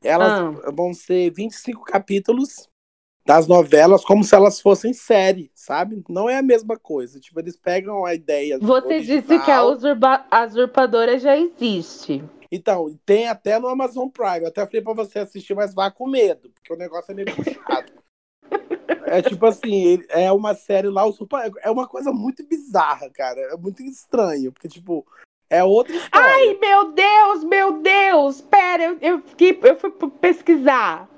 [0.03, 0.31] Elas
[0.63, 0.69] Ah.
[0.71, 2.69] vão ser 25 capítulos
[3.25, 6.03] das novelas como se elas fossem série, sabe?
[6.09, 7.19] Não é a mesma coisa.
[7.19, 8.57] Tipo, eles pegam a ideia.
[8.59, 9.21] Você original.
[9.21, 12.23] disse que a usurpadora já existe.
[12.51, 14.41] Então, tem até no Amazon Prime.
[14.41, 17.33] Eu até falei pra você assistir, mas vá com medo, porque o negócio é meio
[17.33, 17.93] puxado.
[19.05, 21.03] É tipo assim, é uma série lá,
[21.63, 23.39] é uma coisa muito bizarra, cara.
[23.39, 25.05] É muito estranho, porque, tipo,
[25.49, 26.27] é outra história.
[26.27, 28.41] Ai, meu Deus, meu Deus!
[28.41, 29.91] Pera, eu, eu, fiquei, eu fui
[30.21, 31.09] pesquisar.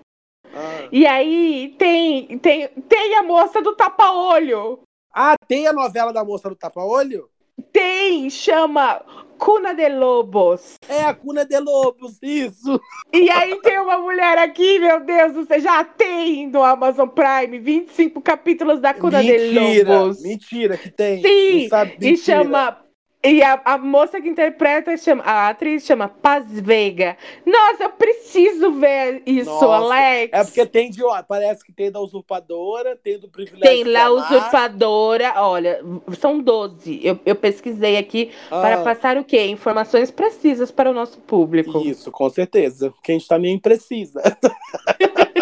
[0.55, 0.87] Ah.
[0.91, 4.79] E aí tem, tem, tem a moça do tapa-olho.
[5.13, 7.29] Ah, tem a novela da moça do tapa-olho?
[7.71, 9.01] Tem, chama
[9.37, 10.75] Cuna de Lobos.
[10.87, 12.79] É a Cuna de Lobos, isso.
[13.11, 18.21] E aí tem uma mulher aqui, meu Deus, você já tem no Amazon Prime 25
[18.21, 20.21] capítulos da Cuna de mentira, Lobos.
[20.21, 21.21] mentira que tem.
[21.21, 22.82] Sim, sabe, E chama.
[23.25, 27.15] E a, a moça que interpreta, chama, a atriz chama Paz Veiga.
[27.45, 29.65] Nossa, eu preciso ver isso, Nossa,
[29.95, 30.33] Alex.
[30.33, 34.09] É porque tem de, ó, parece que tem da usurpadora, tem do privilégio Tem lá
[34.09, 35.79] usurpadora, olha,
[36.19, 36.99] são 12.
[37.01, 39.45] Eu, eu pesquisei aqui para Ah, passar o quê?
[39.45, 41.79] Informações precisas para o nosso público.
[41.79, 42.93] Isso, com certeza.
[43.01, 44.21] Quem está nem precisa.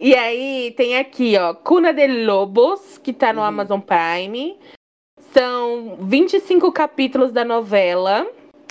[0.00, 3.46] E aí tem aqui, ó, Cuna de Lobos, que tá no Uhum.
[3.46, 4.58] Amazon Prime.
[5.36, 8.26] São 25 capítulos da novela.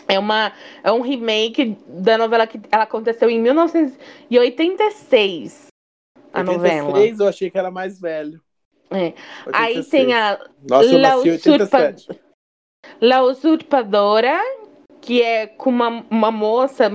[0.08, 0.52] É, uma,
[0.84, 5.68] é um remake da novela que ela aconteceu em 1986.
[6.34, 6.88] A novela.
[6.88, 8.40] 86 eu achei que era mais velho.
[8.90, 9.14] É.
[9.52, 9.90] Aí 86.
[9.90, 10.40] tem a
[10.70, 11.78] Nossa, eu La, nasci em Usurpa...
[11.78, 12.20] 87.
[13.02, 14.40] La Usurpadora,
[15.02, 16.90] que é com uma, uma moça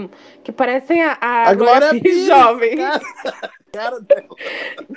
[0.44, 2.76] que parece a, a, A Glória Pires Pires, jovem.
[2.76, 3.00] cara.
[3.72, 3.98] Cara.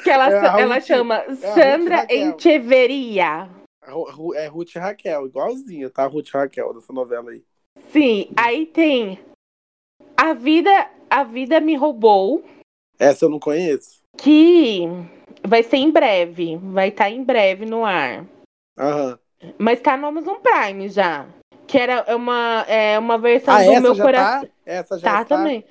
[0.03, 2.29] Que ela, É ela chama Ruth Sandra Raquel.
[2.29, 3.49] Encheveria.
[3.85, 6.05] É Ruth e Raquel, igualzinha, tá?
[6.05, 7.43] Ruth e Raquel dessa novela aí.
[7.91, 9.19] Sim, aí tem
[10.15, 10.69] A Vida,
[11.09, 12.43] a Vida Me Roubou,
[12.99, 13.99] Essa eu não conheço.
[14.17, 14.81] que
[15.47, 18.25] vai ser em breve, vai estar em breve no ar.
[18.77, 19.17] Aham.
[19.57, 21.27] Mas tá no Amazon Prime já.
[21.67, 24.41] Que era uma, é uma versão Ah, do meu coração.
[24.47, 24.53] tá?
[24.65, 25.37] Essa já Tá está?
[25.37, 25.65] também.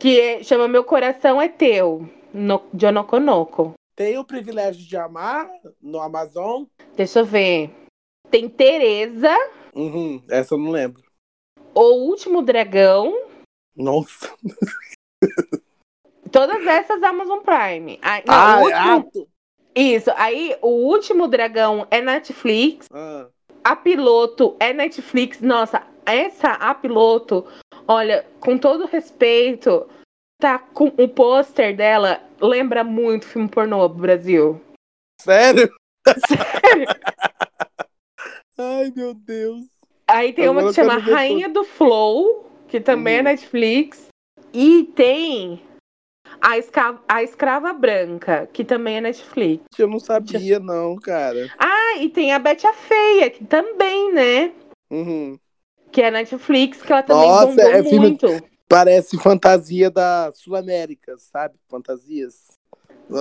[0.00, 3.74] Que é- chama Meu Coração é Teu, no, de Onokonoko.
[4.00, 5.46] Tem o privilégio de amar
[5.78, 6.64] no Amazon?
[6.96, 7.70] Deixa eu ver.
[8.30, 9.28] Tem Tereza,
[9.76, 11.02] Uhum, essa eu não lembro.
[11.74, 13.12] O Último Dragão.
[13.76, 14.34] Nossa.
[16.32, 18.00] Todas essas Amazon Prime.
[18.00, 19.28] Ah, não, Ah, o último-
[19.74, 23.28] Isso, aí o último dragão é Netflix, ah.
[23.62, 25.42] a piloto é Netflix.
[25.42, 27.46] Nossa, essa a piloto,
[27.86, 29.86] olha, com todo respeito,
[30.40, 34.60] tá com o pôster dela, lembra muito filme pornô do Brasil.
[35.20, 35.70] Sério?
[38.58, 39.66] Ai, meu Deus.
[40.08, 43.24] Aí tem uma Agora que eu chama Rainha do Flow, que também é Uhum.
[43.24, 44.08] Netflix.
[44.52, 45.62] E tem
[46.40, 49.62] a, esca- a Escrava Branca, que também é Netflix.
[49.78, 51.48] Eu não sabia, não, cara.
[51.58, 54.52] Ah, e tem a Betty a Feia, que também, né?
[54.90, 55.38] Uhum.
[55.92, 58.49] Que é Netflix, que ela também Nossa, bombou é filme- muito.
[58.70, 61.56] Parece fantasia da Sul-América, sabe?
[61.68, 62.52] Fantasias.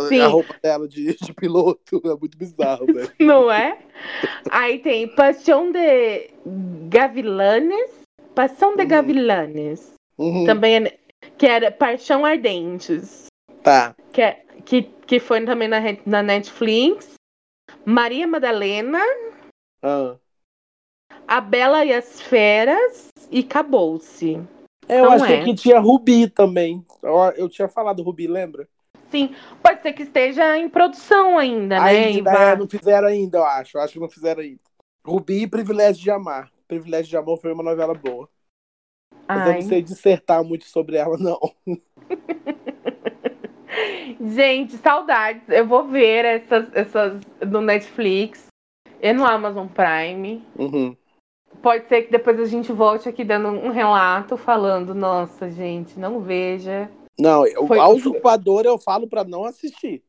[0.07, 0.21] Sim.
[0.21, 3.11] A roupa dela de, de piloto é muito bizarro, velho.
[3.19, 3.79] Não é?
[4.51, 6.29] Aí tem Paixão de
[6.87, 7.89] Gavilanes.
[8.35, 8.87] Paixão de Uhum.
[8.87, 9.93] Gavilanes.
[10.19, 10.45] Uhum.
[10.45, 10.99] Também é,
[11.35, 13.25] que era Paixão Ardentes.
[13.63, 13.95] Tá.
[14.13, 17.13] Que, é- que, que foi também na, na Netflix.
[17.83, 19.01] Maria Madalena,
[19.81, 20.15] Ah.
[21.27, 24.39] A Bela e as Feras e Acabou-se.
[24.89, 25.43] É, Eu Não achei é.
[25.43, 26.83] que tinha Rubi também.
[27.03, 28.67] Eu, eu tinha falado Rubi, lembra?
[29.11, 31.89] Sim, pode ser que esteja em produção ainda, né?
[31.89, 33.77] Ainda é, não fizeram ainda, eu acho.
[33.77, 34.59] Eu acho que não fizeram ainda.
[35.05, 36.51] Rubi e Privilégio de Amar.
[36.67, 38.27] Privilégio de Amor foi uma novela boa.
[39.27, 39.61] Mas eu Ai.
[39.61, 41.39] não sei dissertar muito sobre ela, não.
[44.21, 45.43] Gente, saudades.
[45.47, 48.47] Eu vou ver essas, essas no Netflix
[49.01, 50.43] e no Amazon Prime.
[50.57, 50.95] Uhum.
[51.61, 56.21] Pode ser que depois a gente volte aqui dando um relato falando, nossa, gente, não
[56.21, 56.89] veja.
[57.17, 60.01] Não, Foi- a usurpadora eu falo pra não assistir.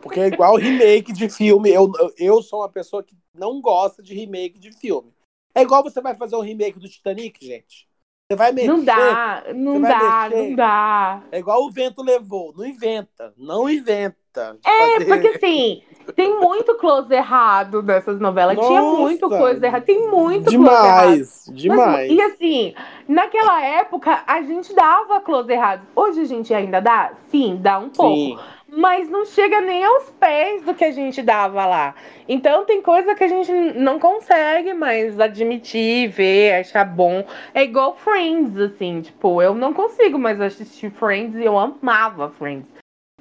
[0.00, 1.70] Porque é igual remake de filme.
[1.70, 5.12] Eu, eu- sou uma pessoa que não gosta de remake de filme.
[5.54, 7.86] É igual você vai fazer um remake do Titanic, gente.
[8.30, 8.68] Você vai mexer.
[8.68, 10.48] Não dá, não dá, mexer?
[10.48, 11.22] não dá.
[11.30, 12.52] É igual o vento levou.
[12.56, 13.32] Não inventa.
[13.36, 14.58] Não inventa.
[14.64, 15.82] É, fazer- porque assim,
[16.14, 18.58] tem muito close errado nessas novelas.
[18.58, 19.00] Tinha Nossa.
[19.02, 19.84] muito close errado.
[19.84, 21.06] Tem muito close errado.
[21.10, 21.50] Demais.
[21.52, 22.12] Demais.
[22.12, 22.74] E assim,
[23.08, 25.82] naquela época a gente dava close errado.
[25.94, 27.12] Hoje a gente ainda dá?
[27.28, 28.14] Sim, dá um pouco.
[28.14, 28.38] Sim.
[28.68, 31.94] Mas não chega nem aos pés do que a gente dava lá.
[32.28, 37.24] Então tem coisa que a gente não consegue mais admitir, ver, achar bom.
[37.54, 42.66] É igual Friends, assim, tipo, eu não consigo mais assistir Friends e eu amava Friends.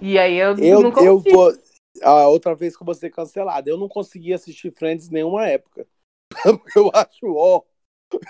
[0.02, 1.38] E aí eu, Eu, não eu consigo.
[1.38, 1.54] vou.
[2.02, 3.70] A outra vez que eu vou ser cancelado.
[3.70, 5.88] Eu não consegui assistir Friends em nenhuma época.
[6.76, 7.64] Eu acho ó.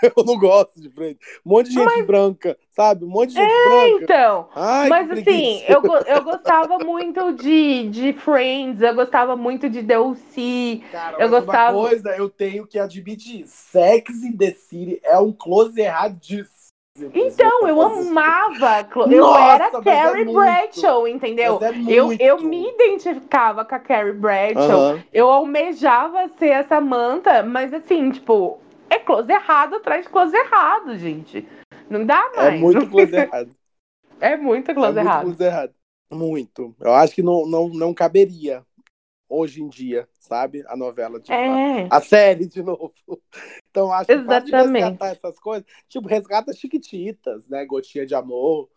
[0.02, 1.20] Eu não gosto de Friends.
[1.46, 3.06] Um monte de gente branca, sabe?
[3.06, 4.04] Um monte de gente branca.
[4.04, 9.82] Então, Ai, Mas assim, eu, eu gostava muito de, de Friends, eu gostava muito de
[9.82, 10.82] DLC.
[10.92, 15.20] Cara, eu mas gostava- Uma coisa eu tenho que admitir: Sex in the City é
[15.20, 16.55] um close erradíssimo.
[17.14, 18.88] Então, eu amava.
[19.12, 20.40] Eu Nossa, era é Carrie muito.
[20.40, 21.60] Bradshaw, entendeu?
[21.62, 24.80] é Eu, eu me identificava com a Carrie Bradshaw.
[24.80, 25.04] Aham.
[25.12, 30.98] Eu almejava ser essa Samantha, mas assim, tipo, é close errado atrás de close errado,
[30.98, 31.46] gente.
[31.90, 32.62] Não dá É mais.
[32.62, 33.50] muito close errado.
[34.22, 35.24] É muito É close muito errado.
[35.24, 35.74] close errado.
[36.12, 36.76] Muito.
[36.80, 38.64] Eu acho que não, não, não caberia
[39.30, 40.64] hoje em dia, sabe?
[40.68, 41.88] A novela de É.
[41.90, 42.94] a série de novo.
[43.70, 44.84] Então acho que para de Exatamente.
[44.84, 47.66] resgatar essas coisas, tipo, resgata Chiquititas, né?
[47.66, 48.70] Gotinha de amor,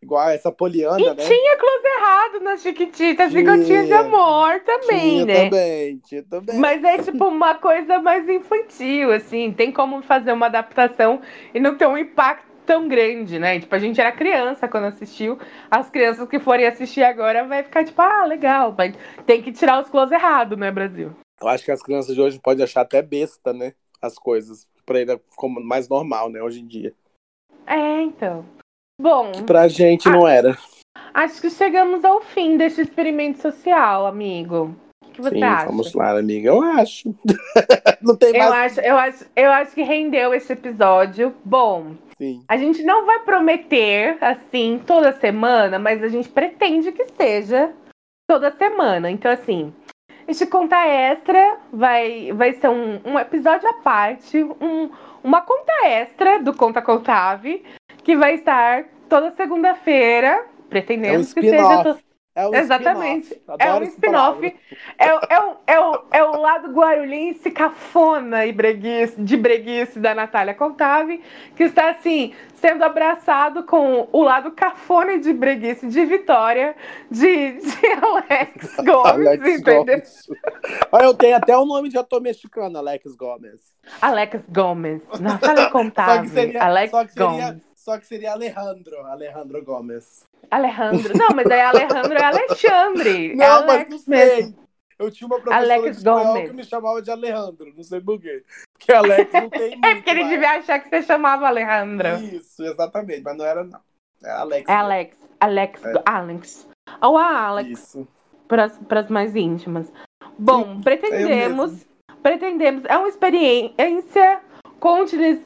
[0.00, 1.24] igual essa Poliana, E né?
[1.24, 3.56] tinha close errado nas Chiquititas e Tinha.
[3.56, 5.44] Gotinha de Amor também, tinha né?
[5.44, 6.56] também, tinha também.
[6.56, 9.52] Mas é tipo uma coisa mais infantil, assim.
[9.52, 11.20] Tem como fazer uma adaptação
[11.52, 13.60] e não ter um impacto tão grande, né?
[13.60, 15.38] Tipo, a gente era criança quando assistiu.
[15.70, 18.74] As crianças que forem assistir agora vai ficar tipo, ah, legal.
[18.76, 18.94] Mas
[19.26, 21.12] tem que tirar os close errado, né, Brasil?
[21.40, 23.72] Eu acho que as crianças de hoje podem achar até besta, né?
[24.00, 24.66] As coisas.
[24.86, 26.42] Pra ele ficou mais normal, né?
[26.42, 26.92] Hoje em dia.
[27.66, 28.44] É, então.
[29.00, 30.56] Bom, Pra gente não era.
[31.12, 34.74] acho que chegamos ao fim deste experimento social, amigo.
[35.04, 35.66] O que você Sim, acha?
[35.66, 36.48] vamos lá, amiga.
[36.48, 37.14] Eu acho.
[38.02, 38.78] não tem Eu mais.
[38.78, 41.34] acho, eu, acho, eu acho que rendeu esse episódio.
[41.44, 41.94] Bom,
[42.24, 42.44] Sim.
[42.48, 47.72] a gente não vai prometer assim toda semana, mas a gente pretende que seja
[48.26, 49.10] toda semana.
[49.10, 49.72] Então, assim,
[50.26, 54.90] este conta extra vai, vai ser um, um episódio à parte, um,
[55.22, 57.62] uma conta extra do Conta Contave,
[58.02, 60.28] que vai estar toda segunda-feira.
[60.28, 61.82] É um Pretendemos que seja.
[61.84, 61.98] to-
[62.36, 63.40] É um Exatamente.
[63.60, 64.56] É um spin-off.
[64.98, 70.00] É, o- é, o- é, o, é o lado guarulhense cafona e breguice, de breguice
[70.00, 71.22] da Natália Contave,
[71.54, 76.74] que está assim, sendo abraçado com o lado cafona e de breguice de Vitória,
[77.08, 79.84] de, de Alex Gomes, Alex entendeu?
[79.84, 80.28] Gomes.
[80.90, 83.60] Olha, eu tenho até o nome de ator mexicano, Alex Gomes.
[84.02, 85.02] Alex Gomes.
[85.20, 86.56] Natália Contave.
[86.58, 87.62] Alex Gomes.
[87.84, 90.24] Só que seria Alejandro, Alejandro Gomes.
[90.50, 91.12] Alejandro.
[91.14, 93.32] Não, mas aí Alejandro é Alexandre.
[93.32, 94.36] é Não, Alex mas não sei.
[94.36, 94.64] mesmo.
[94.98, 98.18] Eu tinha uma professora Alex de espanhol que me chamava de Alejandro, não sei por
[98.18, 98.42] quê.
[98.72, 99.84] Porque Alex não tem muito.
[99.84, 100.32] É porque ele mais.
[100.32, 102.08] devia achar que você chamava Alejandro.
[102.32, 103.80] Isso, exatamente, mas não era não.
[104.24, 104.68] É Alex.
[104.68, 105.16] É Alex.
[105.40, 105.84] Alex.
[105.84, 106.02] É.
[106.06, 106.68] Alex.
[107.02, 107.68] Ou a Alex.
[107.68, 108.08] Isso.
[108.48, 109.92] para as mais íntimas.
[110.38, 111.86] Bom, pretendemos,
[112.22, 114.40] pretendemos, é uma experiência.
[114.84, 115.38] Conte-nos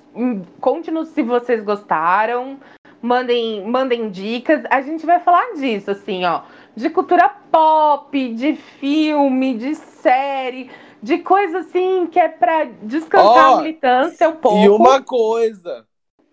[0.61, 2.59] conte se vocês gostaram.
[3.01, 4.65] Mandem, mandem dicas.
[4.69, 6.43] A gente vai falar disso, assim, ó.
[6.75, 10.69] de cultura pop, de filme, de série,
[11.01, 14.59] de coisa assim que é pra descansar Ó, a militância um pouco.
[14.59, 15.87] E uma coisa,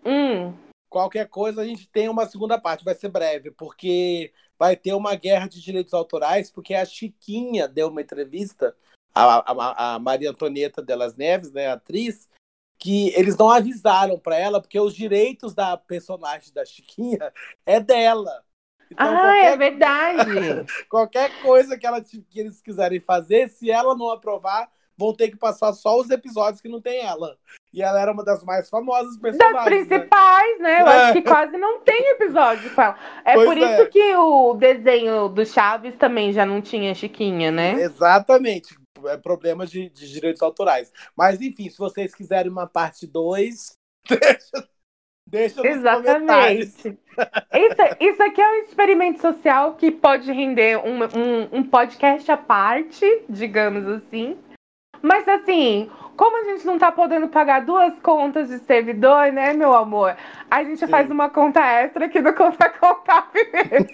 [0.04, 0.52] Hum,
[0.90, 5.14] qualquer coisa a gente tem uma segunda parte, vai ser breve, porque vai ter uma
[5.14, 8.76] guerra de direitos autorais, porque a Chiquinha deu uma entrevista,
[9.14, 12.28] a, a, a Maria Antonieta Delas Neves, né, a atriz,
[12.86, 17.34] que eles não avisaram pra ela, porque os direitos da personagem da Chiquinha
[17.66, 18.44] é dela.
[18.92, 20.66] Então, ah, é qualquer, verdade.
[20.88, 25.36] qualquer coisa que, ela, que eles quiserem fazer, se ela não aprovar, vão ter que
[25.36, 27.36] passar só os episódios que não tem ela.
[27.74, 29.88] E ela era uma das mais famosas Das personagens.
[29.88, 29.98] né?
[29.98, 30.82] principais, né?
[30.82, 31.04] Eu É.
[31.06, 32.96] acho que quase não tem episódio com ela.
[33.26, 33.62] É Pois por é.
[33.82, 37.72] isso que o desenho do Chaves também já não tinha Chiquinha, né?
[37.82, 38.76] Exatamente.
[39.08, 40.92] É problema de, de direitos autorais.
[41.16, 43.78] Mas, enfim, se vocês quiserem uma parte 2,
[44.08, 44.70] deixa,
[45.28, 46.86] deixa nos comentários.
[46.86, 47.00] Exatamente.
[47.54, 52.38] Isso, isso aqui é um experimento social que pode render um, um, um podcast à
[52.38, 54.38] parte, digamos assim.
[55.02, 59.74] Mas assim, como a gente não tá podendo pagar duas contas de servidor, né, meu
[59.74, 60.16] amor?
[60.50, 60.88] A gente Sim.
[60.88, 63.90] faz uma conta extra aqui do Conta Contábil mesmo.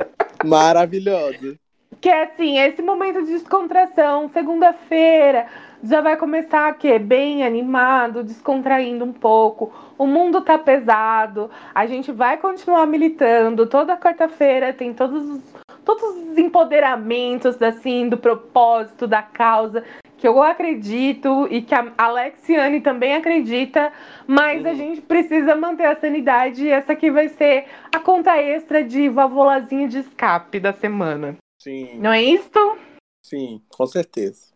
[0.44, 1.58] Maravilhoso.
[2.00, 5.46] Que é assim, esse momento de descontração, segunda-feira,
[5.82, 9.70] já vai começar que bem animado, descontraindo um pouco.
[9.98, 13.66] O mundo tá pesado, a gente vai continuar militando.
[13.66, 15.42] Toda quarta-feira tem todos os,
[15.84, 19.84] todos os empoderamentos assim do propósito da causa
[20.16, 23.90] que eu acredito e que a Alexiane também acredita,
[24.26, 24.74] mas a Uhum.
[24.76, 29.88] gente precisa manter a sanidade e essa aqui vai ser a conta extra de valvulazinha
[29.88, 31.36] de escape da semana.
[31.62, 32.78] Sim, Não é isso?
[33.22, 34.48] sim, com certeza.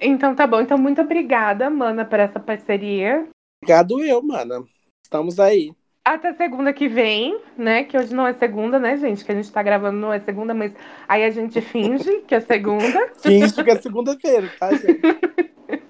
[0.00, 0.60] Então tá bom.
[0.60, 3.26] Então muito obrigada, Mana, por essa parceria.
[3.62, 4.66] Obrigado eu, mano.
[5.04, 5.72] Estamos aí.
[6.04, 7.84] Até segunda que vem, né?
[7.84, 9.24] Que hoje não é segunda, né, gente?
[9.24, 10.72] Que a gente tá gravando não é segunda, mas
[11.08, 13.08] aí a gente finge que é segunda.
[13.16, 15.00] Finge que é segunda-feira, tá, gente?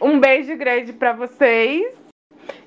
[0.00, 1.92] Um beijo grande pra vocês.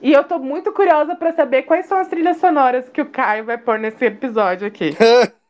[0.02, 3.46] E eu tô muito curiosa pra saber quais são as trilhas sonoras que o Caio
[3.46, 4.92] vai pôr nesse episódio aqui.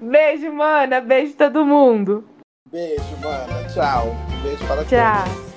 [0.00, 1.00] Beijo, mana.
[1.00, 2.24] Beijo todo mundo.
[2.70, 3.68] Beijo, mano.
[3.72, 4.14] Tchau.
[4.42, 5.24] Beijo para Tchau.
[5.24, 5.51] todos.